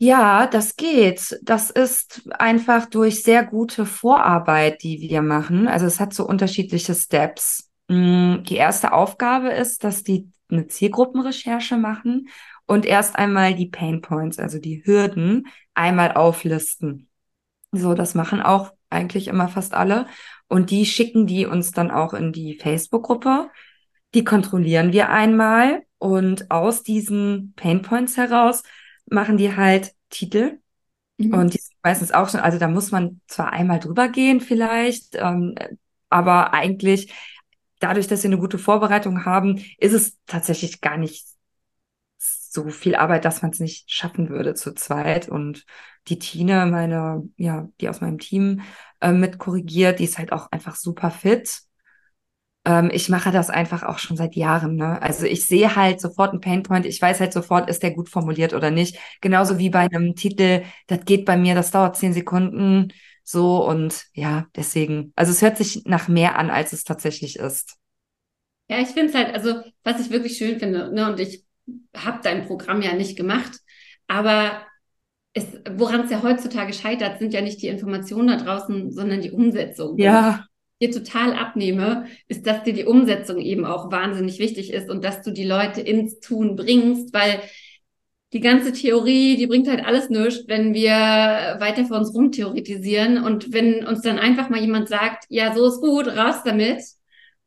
Ja, 0.00 0.46
das 0.46 0.76
geht. 0.76 1.38
Das 1.42 1.70
ist 1.70 2.22
einfach 2.38 2.86
durch 2.86 3.22
sehr 3.22 3.44
gute 3.44 3.84
Vorarbeit, 3.84 4.82
die 4.84 5.00
wir 5.00 5.22
machen. 5.22 5.66
Also 5.66 5.86
es 5.86 5.98
hat 5.98 6.14
so 6.14 6.24
unterschiedliche 6.26 6.94
Steps. 6.94 7.68
Mm, 7.88 8.44
die 8.44 8.56
erste 8.56 8.92
Aufgabe 8.92 9.48
ist, 9.48 9.82
dass 9.82 10.04
die 10.04 10.30
eine 10.50 10.68
Zielgruppenrecherche 10.68 11.76
machen 11.76 12.28
und 12.66 12.86
erst 12.86 13.16
einmal 13.16 13.54
die 13.54 13.66
Pain 13.66 14.00
Points, 14.00 14.38
also 14.38 14.58
die 14.58 14.84
Hürden, 14.84 15.48
einmal 15.74 16.12
auflisten. 16.12 17.08
So, 17.72 17.94
das 17.94 18.14
machen 18.14 18.40
auch 18.40 18.72
eigentlich 18.90 19.26
immer 19.28 19.48
fast 19.48 19.74
alle. 19.74 20.06
Und 20.48 20.70
die 20.70 20.86
schicken 20.86 21.26
die 21.26 21.44
uns 21.44 21.72
dann 21.72 21.90
auch 21.90 22.14
in 22.14 22.32
die 22.32 22.56
Facebook-Gruppe. 22.56 23.50
Die 24.14 24.24
kontrollieren 24.24 24.92
wir 24.92 25.10
einmal 25.10 25.82
und 25.98 26.50
aus 26.50 26.82
diesen 26.82 27.52
Pain 27.56 27.82
Points 27.82 28.16
heraus 28.16 28.62
machen 29.10 29.36
die 29.36 29.56
halt 29.56 29.94
Titel. 30.10 30.58
Mhm. 31.18 31.34
Und 31.34 31.54
die 31.54 31.58
sind 31.58 31.76
meistens 31.82 32.12
auch 32.12 32.28
schon, 32.28 32.40
also 32.40 32.58
da 32.58 32.68
muss 32.68 32.90
man 32.90 33.20
zwar 33.26 33.52
einmal 33.52 33.80
drüber 33.80 34.08
gehen 34.08 34.40
vielleicht, 34.40 35.16
ähm, 35.16 35.54
aber 36.08 36.54
eigentlich 36.54 37.12
dadurch, 37.80 38.06
dass 38.06 38.22
sie 38.22 38.28
eine 38.28 38.38
gute 38.38 38.58
Vorbereitung 38.58 39.24
haben, 39.24 39.62
ist 39.78 39.92
es 39.92 40.16
tatsächlich 40.26 40.80
gar 40.80 40.96
nicht 40.96 41.26
so 42.18 42.68
viel 42.68 42.96
Arbeit, 42.96 43.24
dass 43.24 43.42
man 43.42 43.50
es 43.50 43.60
nicht 43.60 43.90
schaffen 43.90 44.28
würde 44.30 44.54
zu 44.54 44.74
zweit. 44.74 45.28
Und 45.28 45.64
die 46.08 46.18
Tine, 46.18 46.66
meine, 46.66 47.28
ja, 47.36 47.68
die 47.80 47.88
aus 47.88 48.00
meinem 48.00 48.18
Team 48.18 48.62
äh, 49.00 49.12
mit 49.12 49.38
korrigiert, 49.38 49.98
die 49.98 50.04
ist 50.04 50.18
halt 50.18 50.32
auch 50.32 50.50
einfach 50.50 50.74
super 50.74 51.10
fit. 51.10 51.60
Ähm, 52.68 52.90
ich 52.92 53.08
mache 53.08 53.30
das 53.32 53.50
einfach 53.50 53.82
auch 53.82 53.98
schon 53.98 54.16
seit 54.16 54.34
Jahren. 54.36 54.76
Ne? 54.76 55.00
Also 55.02 55.24
ich 55.26 55.44
sehe 55.46 55.74
halt 55.76 56.00
sofort 56.00 56.32
einen 56.32 56.40
Painpoint. 56.40 56.86
Ich 56.86 57.00
weiß 57.00 57.20
halt 57.20 57.32
sofort, 57.32 57.68
ist 57.70 57.82
der 57.82 57.92
gut 57.92 58.08
formuliert 58.08 58.52
oder 58.54 58.70
nicht. 58.70 58.98
Genauso 59.20 59.58
wie 59.58 59.70
bei 59.70 59.80
einem 59.90 60.14
Titel, 60.16 60.62
das 60.86 61.04
geht 61.04 61.24
bei 61.24 61.36
mir, 61.36 61.54
das 61.54 61.70
dauert 61.70 61.96
zehn 61.96 62.12
Sekunden 62.12 62.92
So 63.24 63.64
und 63.66 64.04
ja, 64.12 64.46
deswegen, 64.56 65.12
also 65.16 65.32
es 65.32 65.42
hört 65.42 65.56
sich 65.58 65.84
nach 65.84 66.08
mehr 66.08 66.38
an, 66.38 66.50
als 66.50 66.72
es 66.72 66.84
tatsächlich 66.84 67.36
ist. 67.38 67.76
Ja, 68.68 68.78
ich 68.80 68.88
finde 68.88 69.06
es 69.08 69.14
halt, 69.14 69.34
also 69.34 69.62
was 69.82 70.00
ich 70.00 70.10
wirklich 70.10 70.36
schön 70.36 70.58
finde, 70.58 70.92
ne, 70.92 71.10
und 71.10 71.20
ich 71.20 71.44
habe 71.96 72.20
dein 72.22 72.46
Programm 72.46 72.82
ja 72.82 72.94
nicht 72.94 73.16
gemacht, 73.16 73.52
aber 74.08 74.62
woran 75.70 76.02
es 76.02 76.10
ja 76.10 76.22
heutzutage 76.22 76.72
scheitert, 76.72 77.18
sind 77.18 77.32
ja 77.32 77.40
nicht 77.40 77.62
die 77.62 77.68
Informationen 77.68 78.28
da 78.28 78.36
draußen, 78.36 78.92
sondern 78.92 79.20
die 79.20 79.30
Umsetzung. 79.30 79.96
Ja. 79.96 80.47
Dir 80.80 80.90
total 80.90 81.32
abnehme, 81.32 82.06
ist, 82.28 82.46
dass 82.46 82.62
dir 82.62 82.72
die 82.72 82.84
Umsetzung 82.84 83.38
eben 83.40 83.64
auch 83.64 83.90
wahnsinnig 83.90 84.38
wichtig 84.38 84.72
ist 84.72 84.90
und 84.90 85.04
dass 85.04 85.22
du 85.22 85.32
die 85.32 85.44
Leute 85.44 85.80
ins 85.80 86.20
Tun 86.20 86.56
bringst, 86.56 87.12
weil 87.12 87.40
die 88.32 88.40
ganze 88.40 88.72
Theorie, 88.72 89.36
die 89.36 89.46
bringt 89.46 89.68
halt 89.68 89.84
alles 89.84 90.10
nichts, 90.10 90.44
wenn 90.48 90.74
wir 90.74 90.90
weiter 91.60 91.86
vor 91.86 91.98
uns 91.98 92.14
rumtheoretisieren 92.14 93.22
und 93.22 93.52
wenn 93.52 93.86
uns 93.86 94.02
dann 94.02 94.18
einfach 94.18 94.50
mal 94.50 94.60
jemand 94.60 94.88
sagt, 94.88 95.24
ja, 95.30 95.54
so 95.54 95.66
ist 95.66 95.80
gut, 95.80 96.08
raus 96.08 96.42
damit 96.44 96.82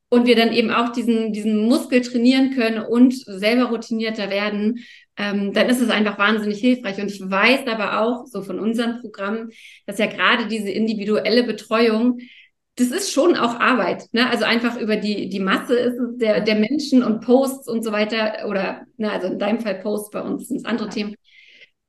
und 0.10 0.26
wir 0.26 0.36
dann 0.36 0.52
eben 0.52 0.72
auch 0.72 0.92
diesen, 0.92 1.34
diesen 1.34 1.68
Muskel 1.68 2.02
trainieren 2.02 2.52
können 2.56 2.84
und 2.84 3.14
selber 3.14 3.70
routinierter 3.70 4.30
werden, 4.30 4.80
ähm, 5.18 5.54
dann 5.54 5.70
ist 5.70 5.82
es 5.82 5.90
einfach 5.90 6.18
wahnsinnig 6.18 6.60
hilfreich. 6.60 7.00
Und 7.00 7.12
ich 7.12 7.22
weiß 7.22 7.68
aber 7.68 8.02
auch 8.02 8.26
so 8.26 8.42
von 8.42 8.60
unserem 8.60 9.00
Programm, 9.00 9.52
dass 9.86 10.00
ja 10.00 10.08
gerade 10.08 10.48
diese 10.48 10.70
individuelle 10.70 11.44
Betreuung, 11.44 12.20
das 12.76 12.88
ist 12.88 13.12
schon 13.12 13.36
auch 13.36 13.60
Arbeit. 13.60 14.06
Ne? 14.14 14.30
Also 14.30 14.46
einfach 14.46 14.78
über 14.78 14.96
die, 14.96 15.30
die 15.30 15.40
Masse 15.40 15.76
ist 15.76 16.00
es 16.00 16.18
der, 16.18 16.42
der 16.42 16.56
Menschen 16.56 17.04
und 17.04 17.22
Posts 17.22 17.68
und 17.68 17.84
so 17.84 17.92
weiter, 17.92 18.48
oder 18.48 18.86
ne, 18.98 19.12
also 19.12 19.28
in 19.28 19.40
deinem 19.40 19.60
Fall 19.60 19.76
Posts, 19.76 20.12
bei 20.12 20.22
uns 20.22 20.48
sind 20.48 20.58
es 20.58 20.66
andere 20.66 20.88
ja. 20.88 20.94
Themen, 20.94 21.16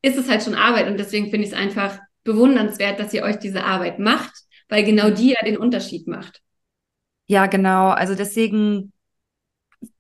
ist 0.02 0.18
es 0.18 0.28
halt 0.28 0.42
schon 0.42 0.54
Arbeit. 0.54 0.88
Und 0.88 0.98
deswegen 0.98 1.30
finde 1.30 1.46
ich 1.46 1.52
es 1.52 1.58
einfach 1.58 1.98
bewundernswert, 2.24 2.98
dass 2.98 3.14
ihr 3.14 3.22
euch 3.22 3.38
diese 3.38 3.64
Arbeit 3.64 3.98
macht, 3.98 4.32
weil 4.68 4.84
genau 4.84 5.10
die 5.10 5.30
ja 5.30 5.44
den 5.44 5.56
Unterschied 5.56 6.08
macht. 6.08 6.40
Ja, 7.26 7.46
genau. 7.46 7.88
Also 7.90 8.14
deswegen 8.14 8.92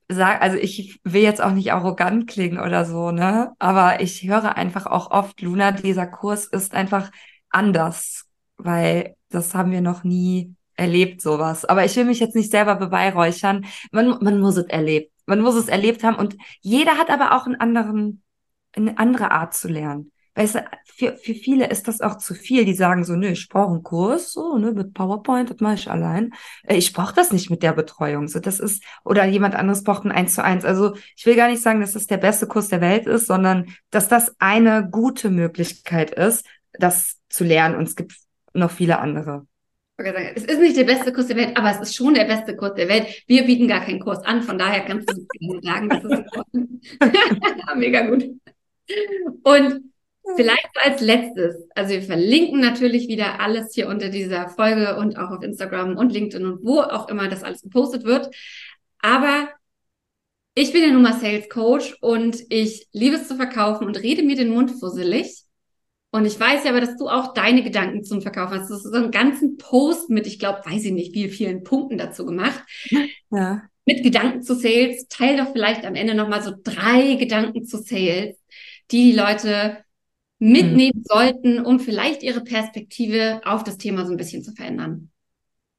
sag, 0.08 0.42
also 0.42 0.56
ich 0.58 1.00
will 1.04 1.22
jetzt 1.22 1.40
auch 1.40 1.52
nicht 1.52 1.72
arrogant 1.72 2.26
klingen 2.26 2.58
oder 2.58 2.84
so, 2.84 3.12
ne? 3.12 3.52
Aber 3.58 4.00
ich 4.00 4.22
höre 4.24 4.56
einfach 4.56 4.86
auch 4.86 5.10
oft, 5.10 5.40
Luna, 5.40 5.72
dieser 5.72 6.06
Kurs 6.06 6.46
ist 6.46 6.74
einfach 6.74 7.10
anders, 7.48 8.26
weil 8.56 9.16
das 9.30 9.54
haben 9.54 9.70
wir 9.70 9.80
noch 9.80 10.04
nie 10.04 10.54
erlebt, 10.82 11.22
sowas. 11.22 11.64
Aber 11.64 11.84
ich 11.84 11.96
will 11.96 12.04
mich 12.04 12.20
jetzt 12.20 12.34
nicht 12.34 12.50
selber 12.50 12.74
beweihräuchern. 12.74 13.64
Man, 13.92 14.18
man 14.20 14.40
muss 14.40 14.56
es 14.56 14.66
erlebt. 14.66 15.12
Man 15.26 15.40
muss 15.40 15.54
es 15.54 15.68
erlebt 15.68 16.02
haben 16.02 16.16
und 16.16 16.36
jeder 16.60 16.98
hat 16.98 17.08
aber 17.08 17.36
auch 17.36 17.46
einen 17.46 17.60
anderen, 17.60 18.22
eine 18.72 18.98
andere 18.98 19.30
Art 19.30 19.54
zu 19.54 19.68
lernen. 19.68 20.10
Weißt 20.34 20.54
du, 20.54 20.64
für, 20.84 21.16
für 21.16 21.34
viele 21.34 21.68
ist 21.68 21.88
das 21.88 22.00
auch 22.00 22.16
zu 22.16 22.34
viel. 22.34 22.64
Die 22.64 22.74
sagen 22.74 23.04
so, 23.04 23.14
nö, 23.14 23.28
ich 23.28 23.48
brauche 23.48 23.70
einen 23.72 23.82
Kurs, 23.82 24.32
so, 24.32 24.56
ne, 24.56 24.72
mit 24.72 24.94
PowerPoint, 24.94 25.50
das 25.50 25.60
mache 25.60 25.74
ich 25.74 25.90
allein. 25.90 26.32
Äh, 26.64 26.76
ich 26.76 26.92
brauche 26.92 27.14
das 27.14 27.32
nicht 27.32 27.50
mit 27.50 27.62
der 27.62 27.72
Betreuung. 27.72 28.28
So, 28.28 28.40
das 28.40 28.58
ist, 28.58 28.82
oder 29.04 29.24
jemand 29.26 29.54
anderes 29.54 29.84
braucht 29.84 30.04
ein 30.04 30.12
Eins 30.12 30.34
zu 30.34 30.42
eins. 30.42 30.64
Also 30.64 30.96
ich 31.16 31.26
will 31.26 31.36
gar 31.36 31.48
nicht 31.48 31.62
sagen, 31.62 31.80
dass 31.80 31.92
das 31.92 32.06
der 32.06 32.16
beste 32.16 32.46
Kurs 32.46 32.68
der 32.68 32.80
Welt 32.80 33.06
ist, 33.06 33.26
sondern 33.26 33.74
dass 33.90 34.08
das 34.08 34.34
eine 34.38 34.88
gute 34.90 35.28
Möglichkeit 35.30 36.10
ist, 36.12 36.46
das 36.72 37.18
zu 37.28 37.44
lernen. 37.44 37.76
Und 37.76 37.88
es 37.88 37.94
gibt 37.94 38.16
noch 38.54 38.70
viele 38.70 38.98
andere. 38.98 39.46
Es 39.96 40.44
ist 40.44 40.60
nicht 40.60 40.76
der 40.76 40.84
beste 40.84 41.12
Kurs 41.12 41.28
der 41.28 41.36
Welt, 41.36 41.56
aber 41.56 41.70
es 41.70 41.80
ist 41.80 41.94
schon 41.94 42.14
der 42.14 42.24
beste 42.24 42.56
Kurs 42.56 42.74
der 42.74 42.88
Welt. 42.88 43.22
Wir 43.26 43.44
bieten 43.44 43.68
gar 43.68 43.84
keinen 43.84 44.00
Kurs 44.00 44.24
an, 44.24 44.42
von 44.42 44.58
daher 44.58 44.84
kannst 44.84 45.08
du 45.10 45.60
sagen, 45.62 45.88
das 45.88 46.04
ist 46.04 46.24
mega 47.76 48.06
gut. 48.06 48.24
Und 49.44 49.92
Vielleicht 50.36 50.68
als 50.80 51.00
letztes, 51.00 51.68
also 51.74 51.94
wir 51.94 52.02
verlinken 52.02 52.60
natürlich 52.60 53.08
wieder 53.08 53.40
alles 53.40 53.74
hier 53.74 53.88
unter 53.88 54.08
dieser 54.08 54.48
Folge 54.48 54.96
und 54.96 55.18
auch 55.18 55.30
auf 55.30 55.42
Instagram 55.42 55.96
und 55.96 56.12
LinkedIn 56.12 56.46
und 56.46 56.64
wo 56.64 56.80
auch 56.80 57.08
immer 57.08 57.28
das 57.28 57.42
alles 57.42 57.62
gepostet 57.62 58.04
wird. 58.04 58.32
Aber 59.00 59.48
ich 60.54 60.72
bin 60.72 60.82
ja 60.82 60.90
nun 60.90 61.02
mal 61.02 61.14
Sales 61.14 61.48
Coach 61.48 61.96
und 62.00 62.40
ich 62.50 62.86
liebe 62.92 63.16
es 63.16 63.26
zu 63.26 63.34
verkaufen 63.34 63.86
und 63.86 64.00
rede 64.00 64.22
mir 64.22 64.36
den 64.36 64.50
Mund 64.50 64.70
fusselig. 64.70 65.41
Und 66.12 66.26
ich 66.26 66.38
weiß 66.38 66.64
ja 66.64 66.70
aber, 66.70 66.80
dass 66.82 66.96
du 66.96 67.08
auch 67.08 67.32
deine 67.32 67.62
Gedanken 67.62 68.04
zum 68.04 68.20
Verkaufen 68.20 68.60
hast. 68.60 68.68
Du 68.68 68.74
hast 68.74 68.82
so 68.82 68.92
einen 68.92 69.10
ganzen 69.10 69.56
Post 69.56 70.10
mit, 70.10 70.26
ich 70.26 70.38
glaube, 70.38 70.60
weiß 70.64 70.84
ich 70.84 70.92
nicht, 70.92 71.14
wie 71.14 71.28
vielen 71.30 71.64
Punkten 71.64 71.98
dazu 71.98 72.24
gemacht. 72.24 72.62
Ja. 73.30 73.62
Mit 73.86 74.04
Gedanken 74.04 74.42
zu 74.42 74.54
Sales. 74.54 75.08
Teil 75.08 75.38
doch 75.38 75.52
vielleicht 75.52 75.86
am 75.86 75.94
Ende 75.94 76.14
nochmal 76.14 76.42
so 76.42 76.52
drei 76.62 77.14
Gedanken 77.14 77.64
zu 77.64 77.78
Sales, 77.78 78.36
die 78.90 79.10
die 79.10 79.18
Leute 79.18 79.78
mitnehmen 80.38 80.98
mhm. 80.98 81.04
sollten, 81.04 81.64
um 81.64 81.80
vielleicht 81.80 82.22
ihre 82.22 82.42
Perspektive 82.42 83.40
auf 83.44 83.64
das 83.64 83.78
Thema 83.78 84.04
so 84.04 84.10
ein 84.10 84.18
bisschen 84.18 84.44
zu 84.44 84.52
verändern? 84.52 85.10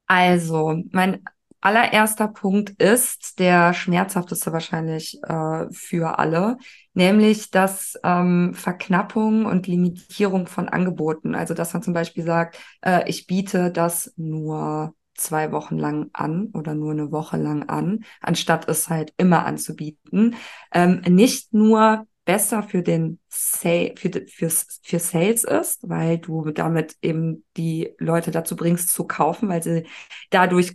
Also, 0.07 0.81
mein 0.91 1.23
allererster 1.61 2.27
Punkt 2.27 2.71
ist 2.81 3.39
der 3.39 3.73
schmerzhafteste 3.73 4.51
wahrscheinlich 4.51 5.19
äh, 5.23 5.65
für 5.71 6.17
alle, 6.17 6.57
nämlich 6.93 7.51
das 7.51 7.99
ähm, 8.03 8.53
Verknappung 8.53 9.45
und 9.45 9.67
Limitierung 9.67 10.47
von 10.47 10.69
Angeboten. 10.69 11.35
Also, 11.35 11.53
dass 11.53 11.73
man 11.73 11.83
zum 11.83 11.93
Beispiel 11.93 12.23
sagt, 12.23 12.57
äh, 12.81 13.09
ich 13.09 13.27
biete 13.27 13.71
das 13.71 14.13
nur 14.17 14.95
zwei 15.15 15.51
Wochen 15.51 15.77
lang 15.77 16.09
an 16.13 16.49
oder 16.53 16.73
nur 16.73 16.91
eine 16.91 17.11
Woche 17.11 17.37
lang 17.37 17.69
an, 17.69 18.03
anstatt 18.21 18.67
es 18.67 18.89
halt 18.89 19.13
immer 19.17 19.45
anzubieten. 19.45 20.35
Ähm, 20.71 21.01
nicht 21.07 21.53
nur 21.53 22.07
besser 22.25 22.63
für 22.63 22.81
den 22.81 23.19
Sale, 23.27 23.93
für, 23.97 24.09
fürs, 24.27 24.79
für 24.83 24.99
Sales 24.99 25.43
ist, 25.43 25.87
weil 25.89 26.19
du 26.19 26.51
damit 26.51 26.95
eben 27.01 27.43
die 27.57 27.93
Leute 27.99 28.31
dazu 28.31 28.55
bringst 28.55 28.89
zu 28.89 29.05
kaufen, 29.05 29.49
weil 29.49 29.61
sie 29.61 29.85
dadurch 30.29 30.73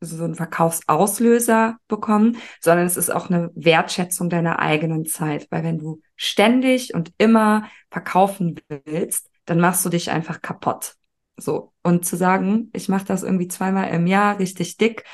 so 0.00 0.24
einen 0.24 0.34
Verkaufsauslöser 0.34 1.76
bekommen, 1.88 2.38
sondern 2.60 2.86
es 2.86 2.96
ist 2.96 3.10
auch 3.10 3.28
eine 3.28 3.50
Wertschätzung 3.54 4.30
deiner 4.30 4.58
eigenen 4.58 5.04
Zeit, 5.04 5.46
weil 5.50 5.62
wenn 5.62 5.78
du 5.78 6.00
ständig 6.16 6.94
und 6.94 7.12
immer 7.18 7.64
verkaufen 7.90 8.60
willst, 8.84 9.30
dann 9.44 9.60
machst 9.60 9.84
du 9.84 9.88
dich 9.88 10.10
einfach 10.10 10.40
kaputt. 10.40 10.94
So 11.36 11.72
und 11.82 12.04
zu 12.04 12.16
sagen, 12.16 12.70
ich 12.72 12.88
mache 12.88 13.04
das 13.06 13.22
irgendwie 13.22 13.48
zweimal 13.48 13.90
im 13.90 14.06
Jahr 14.06 14.38
richtig 14.38 14.76
dick 14.76 15.04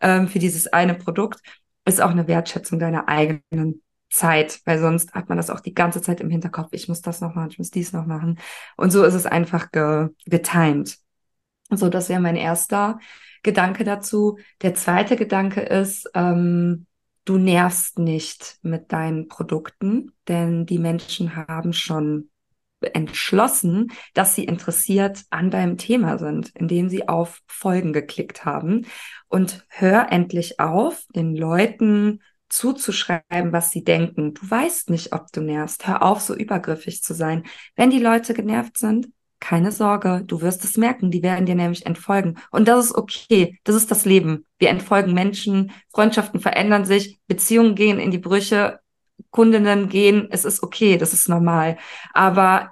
ähm, 0.00 0.28
für 0.28 0.38
dieses 0.38 0.66
eine 0.72 0.94
Produkt, 0.94 1.40
ist 1.84 2.00
auch 2.00 2.10
eine 2.10 2.28
Wertschätzung 2.28 2.78
deiner 2.78 3.08
eigenen 3.08 3.82
Zeit, 4.10 4.60
weil 4.64 4.78
sonst 4.78 5.14
hat 5.14 5.28
man 5.28 5.36
das 5.36 5.50
auch 5.50 5.60
die 5.60 5.74
ganze 5.74 6.00
Zeit 6.00 6.20
im 6.20 6.30
Hinterkopf. 6.30 6.68
Ich 6.72 6.88
muss 6.88 7.02
das 7.02 7.20
noch 7.20 7.34
machen, 7.34 7.50
ich 7.50 7.58
muss 7.58 7.70
dies 7.70 7.92
noch 7.92 8.06
machen. 8.06 8.38
Und 8.76 8.90
so 8.90 9.04
ist 9.04 9.14
es 9.14 9.26
einfach 9.26 9.70
ge 9.72 10.08
getimed. 10.24 10.98
So, 11.70 11.88
das 11.88 12.08
wäre 12.08 12.20
mein 12.20 12.36
erster 12.36 12.98
Gedanke 13.42 13.84
dazu. 13.84 14.38
Der 14.62 14.74
zweite 14.74 15.16
Gedanke 15.16 15.60
ist, 15.60 16.08
ähm, 16.14 16.86
du 17.24 17.38
nervst 17.38 17.98
nicht 17.98 18.58
mit 18.62 18.92
deinen 18.92 19.28
Produkten, 19.28 20.12
denn 20.28 20.66
die 20.66 20.78
Menschen 20.78 21.36
haben 21.36 21.72
schon 21.72 22.30
entschlossen, 22.80 23.90
dass 24.14 24.34
sie 24.34 24.44
interessiert 24.44 25.24
an 25.30 25.50
deinem 25.50 25.76
Thema 25.76 26.18
sind, 26.18 26.50
indem 26.54 26.88
sie 26.88 27.08
auf 27.08 27.40
Folgen 27.46 27.92
geklickt 27.92 28.44
haben. 28.44 28.86
Und 29.28 29.66
hör 29.68 30.12
endlich 30.12 30.60
auf, 30.60 31.04
den 31.14 31.34
Leuten 31.34 32.20
zuzuschreiben, 32.48 33.52
was 33.52 33.70
sie 33.70 33.82
denken. 33.82 34.34
Du 34.34 34.48
weißt 34.48 34.90
nicht, 34.90 35.12
ob 35.12 35.32
du 35.32 35.40
nervst. 35.40 35.86
Hör 35.86 36.02
auf, 36.02 36.20
so 36.20 36.34
übergriffig 36.34 37.02
zu 37.02 37.14
sein. 37.14 37.44
Wenn 37.74 37.90
die 37.90 37.98
Leute 37.98 38.34
genervt 38.34 38.78
sind, 38.78 39.08
keine 39.40 39.72
Sorge, 39.72 40.22
du 40.26 40.40
wirst 40.40 40.64
es 40.64 40.76
merken, 40.76 41.10
die 41.10 41.22
werden 41.22 41.46
dir 41.46 41.54
nämlich 41.54 41.86
entfolgen. 41.86 42.36
Und 42.50 42.68
das 42.68 42.86
ist 42.86 42.94
okay, 42.94 43.58
das 43.64 43.74
ist 43.76 43.90
das 43.90 44.04
Leben. 44.04 44.46
Wir 44.58 44.70
entfolgen 44.70 45.12
Menschen, 45.14 45.72
Freundschaften 45.92 46.40
verändern 46.40 46.84
sich, 46.84 47.18
Beziehungen 47.26 47.74
gehen 47.74 47.98
in 47.98 48.10
die 48.10 48.18
Brüche, 48.18 48.80
Kundinnen 49.30 49.88
gehen, 49.88 50.28
es 50.30 50.44
ist 50.44 50.62
okay, 50.62 50.96
das 50.96 51.12
ist 51.12 51.28
normal. 51.28 51.76
Aber 52.12 52.70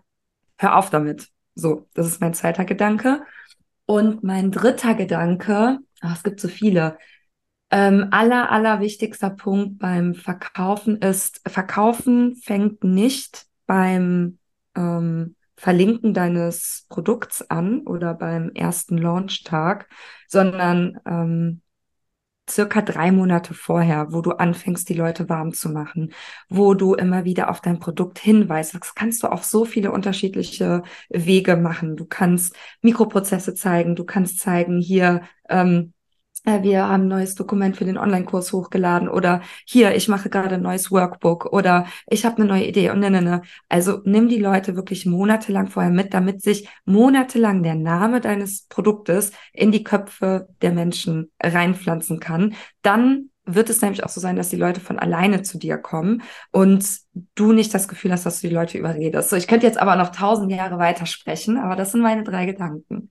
hör 0.59 0.77
auf 0.77 0.91
damit. 0.91 1.29
So, 1.55 1.87
das 1.95 2.07
ist 2.07 2.21
mein 2.21 2.35
zweiter 2.35 2.65
Gedanke. 2.65 3.23
Und 3.87 4.25
mein 4.25 4.51
dritter 4.51 4.95
Gedanke, 4.95 5.79
ach, 6.01 6.17
es 6.17 6.23
gibt 6.23 6.41
so 6.41 6.49
viele, 6.49 6.97
ähm, 7.71 8.09
aller, 8.11 8.51
aller 8.51 8.81
wichtigster 8.81 9.31
Punkt 9.31 9.79
beim 9.79 10.15
Verkaufen 10.15 10.99
ist, 10.99 11.41
Verkaufen 11.47 12.37
fängt 12.37 12.85
nicht 12.85 13.47
beim 13.67 14.39
ähm, 14.77 15.37
Verlinken 15.57 16.15
deines 16.15 16.87
Produkts 16.89 17.49
an 17.49 17.81
oder 17.87 18.15
beim 18.15 18.51
ersten 18.55 18.99
Launchtag, 18.99 19.89
sondern 20.29 20.99
ähm, 21.07 21.63
circa 22.49 22.83
drei 22.83 23.11
Monate 23.11 23.55
vorher, 23.55 24.13
wo 24.13 24.21
du 24.21 24.33
anfängst, 24.33 24.89
die 24.89 24.95
Leute 24.95 25.29
warm 25.29 25.53
zu 25.55 25.71
machen, 25.71 26.13
wo 26.49 26.75
du 26.75 26.95
immer 26.95 27.25
wieder 27.25 27.51
auf 27.51 27.61
dein 27.61 27.79
Produkt 27.79 28.19
hinweist. 28.19 28.75
Das 28.75 28.95
kannst 28.95 29.23
du 29.23 29.29
auf 29.29 29.45
so 29.45 29.65
viele 29.65 29.93
unterschiedliche 29.93 30.83
Wege 31.09 31.57
machen. 31.57 31.97
Du 31.97 32.05
kannst 32.05 32.55
Mikroprozesse 32.83 33.55
zeigen, 33.55 33.97
du 33.97 34.05
kannst 34.05 34.41
zeigen, 34.41 34.79
hier, 34.81 35.23
ähm, 35.49 35.94
äh, 35.94 35.94
wir 36.45 36.87
haben 36.89 37.05
ein 37.05 37.09
neues 37.09 37.35
Dokument 37.35 37.77
für 37.77 37.85
den 37.85 37.97
Online-Kurs 37.97 38.53
hochgeladen 38.53 39.09
oder 39.09 39.41
hier, 39.67 39.95
ich 39.95 40.09
mache 40.09 40.29
gerade 40.29 40.57
ein 40.57 40.63
neues 40.63 40.91
Workbook 40.91 41.47
oder 41.47 41.87
ich 42.07 42.25
habe 42.27 42.37
eine 42.37 42.47
neue 42.47 42.67
Idee 42.67 42.91
und 42.91 43.01
ne, 43.01 43.11
ne, 43.11 43.23
ne. 43.23 43.43
Also 43.69 44.01
nimm 44.05 44.29
die 44.29 44.39
Leute 44.39 44.77
wirklich 44.77 45.07
monatelang 45.07 45.69
vorher 45.69 45.91
mit, 45.91 46.13
damit 46.13 46.43
sich 46.43 46.69
monatelang 46.85 47.63
der 47.63 47.75
Name 47.75 48.21
deines 48.21 48.67
Produktes 48.69 49.33
in 49.53 49.73
die 49.73 49.85
Köpfe 49.85 50.49
der 50.61 50.73
Menschen 50.73 51.31
reinpflanzen 51.43 52.21
kann. 52.21 52.55
Dann 52.83 53.31
wird 53.47 53.71
es 53.71 53.83
nämlich 53.83 54.05
auch 54.05 54.09
so 54.09 54.21
sein, 54.21 54.37
dass 54.37 54.49
die 54.49 54.57
Leute 54.57 54.81
von 54.81 54.99
alleine 54.99 55.43
zu 55.43 55.59
dir 55.59 55.77
kommen 55.79 56.23
und 56.51 56.87
du 57.35 57.53
nicht 57.53 57.75
das 57.75 57.89
Gefühl 57.89 58.13
hast, 58.13 58.25
dass 58.27 58.41
du 58.41 58.49
die 58.49 58.55
Leute 58.55 58.79
überredest. 58.79 59.31
So, 59.31 59.37
ich 59.37 59.47
könnte 59.47 59.67
jetzt 59.67 59.79
aber 59.79 59.97
noch 59.97 60.11
tausend 60.11 60.51
Jahre 60.51 60.79
weitersprechen, 60.79 61.59
aber 61.59 61.77
das 61.77 61.93
sind 61.93 62.01
meine 62.01 62.25
drei 62.25 62.47
Gedanken. 62.47 63.11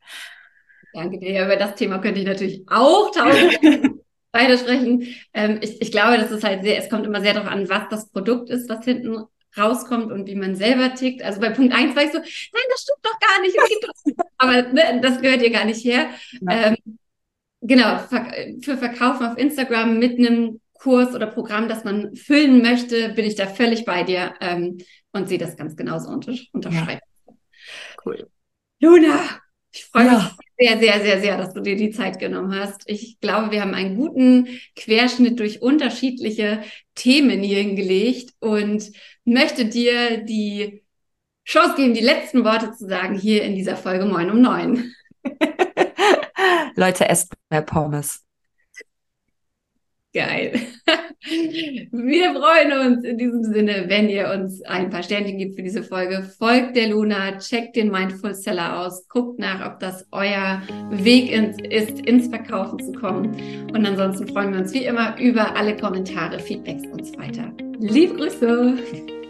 Danke 0.93 1.19
dir. 1.19 1.45
Über 1.45 1.55
das 1.55 1.75
Thema 1.75 1.97
könnte 1.99 2.19
ich 2.19 2.25
natürlich 2.25 2.63
auch 2.67 3.11
tausend 3.11 3.59
weitersprechen. 4.31 5.07
Ähm, 5.33 5.59
ich, 5.61 5.81
ich 5.81 5.91
glaube, 5.91 6.17
das 6.17 6.31
ist 6.31 6.43
halt 6.43 6.63
sehr, 6.63 6.77
es 6.77 6.89
kommt 6.89 7.05
immer 7.05 7.21
sehr 7.21 7.33
darauf 7.33 7.49
an, 7.49 7.69
was 7.69 7.89
das 7.89 8.09
Produkt 8.09 8.49
ist, 8.49 8.69
was 8.69 8.85
hinten 8.85 9.23
rauskommt 9.57 10.11
und 10.11 10.27
wie 10.27 10.35
man 10.35 10.55
selber 10.55 10.93
tickt. 10.93 11.23
Also 11.23 11.39
bei 11.39 11.49
Punkt 11.49 11.73
eins 11.73 11.95
war 11.95 12.03
ich 12.03 12.11
so, 12.11 12.19
nein, 12.19 12.63
das 12.69 12.81
stimmt 12.81 12.99
doch 13.03 13.19
gar 13.19 13.41
nicht. 13.41 13.57
aber 14.37 14.73
ne, 14.73 14.99
das 15.01 15.21
gehört 15.21 15.41
dir 15.41 15.51
gar 15.51 15.65
nicht 15.65 15.83
her. 15.83 16.09
Ähm, 16.49 16.75
genau, 17.61 17.99
für 18.61 18.77
Verkaufen 18.77 19.27
auf 19.27 19.37
Instagram 19.37 19.99
mit 19.99 20.17
einem 20.17 20.59
Kurs 20.73 21.15
oder 21.15 21.27
Programm, 21.27 21.69
das 21.69 21.83
man 21.83 22.15
füllen 22.15 22.61
möchte, 22.61 23.09
bin 23.09 23.25
ich 23.25 23.35
da 23.35 23.47
völlig 23.47 23.85
bei 23.85 24.03
dir 24.03 24.33
ähm, 24.41 24.79
und 25.11 25.29
sehe 25.29 25.37
das 25.37 25.55
ganz 25.55 25.75
genauso 25.75 26.09
unter 26.09 26.33
unterschreiben. 26.51 26.99
Ja. 27.27 27.33
Cool. 28.03 28.29
Luna, 28.81 29.19
ich 29.71 29.85
freue 29.85 30.07
ja. 30.07 30.17
mich 30.17 30.23
sehr, 30.63 30.79
sehr, 30.79 31.01
sehr, 31.01 31.21
sehr, 31.21 31.37
dass 31.37 31.53
du 31.53 31.61
dir 31.61 31.75
die 31.75 31.91
Zeit 31.91 32.19
genommen 32.19 32.57
hast. 32.57 32.83
Ich 32.85 33.19
glaube, 33.19 33.51
wir 33.51 33.61
haben 33.61 33.73
einen 33.73 33.97
guten 33.97 34.47
Querschnitt 34.75 35.39
durch 35.39 35.61
unterschiedliche 35.61 36.63
Themen 36.95 37.41
hier 37.41 37.57
hingelegt 37.57 38.33
und 38.39 38.91
möchte 39.25 39.65
dir 39.65 40.23
die 40.23 40.83
Chance 41.45 41.75
geben, 41.75 41.93
die 41.93 41.99
letzten 41.99 42.45
Worte 42.45 42.71
zu 42.71 42.87
sagen 42.87 43.17
hier 43.17 43.43
in 43.43 43.55
dieser 43.55 43.75
Folge 43.75 44.05
Moin 44.05 44.31
um 44.31 44.41
neun. 44.41 44.93
Leute, 46.75 47.09
esst 47.09 47.33
mehr 47.49 47.61
Pommes. 47.61 48.23
Geil. 50.13 50.61
Wir 51.25 52.33
freuen 52.33 52.87
uns 52.87 53.03
in 53.03 53.17
diesem 53.17 53.43
Sinne, 53.43 53.85
wenn 53.87 54.09
ihr 54.09 54.29
uns 54.29 54.61
ein 54.63 54.89
paar 54.89 55.03
Sternchen 55.03 55.37
gibt 55.37 55.55
für 55.55 55.63
diese 55.63 55.83
Folge. 55.83 56.23
Folgt 56.37 56.75
der 56.75 56.89
Luna, 56.89 57.37
checkt 57.37 57.75
den 57.75 57.91
Mindful 57.91 58.33
Seller 58.33 58.81
aus, 58.81 59.07
guckt 59.07 59.39
nach, 59.39 59.65
ob 59.65 59.79
das 59.79 60.05
euer 60.11 60.61
Weg 60.91 61.31
ins, 61.31 61.57
ist, 61.69 62.05
ins 62.05 62.27
Verkaufen 62.27 62.79
zu 62.79 62.91
kommen. 62.91 63.35
Und 63.73 63.85
ansonsten 63.85 64.27
freuen 64.27 64.51
wir 64.51 64.59
uns 64.59 64.73
wie 64.73 64.83
immer 64.83 65.17
über 65.19 65.55
alle 65.55 65.77
Kommentare, 65.77 66.39
Feedbacks 66.39 66.85
und 66.87 67.05
so 67.05 67.17
weiter. 67.17 67.51
Liebe 67.79 68.15
Grüße! 68.15 69.22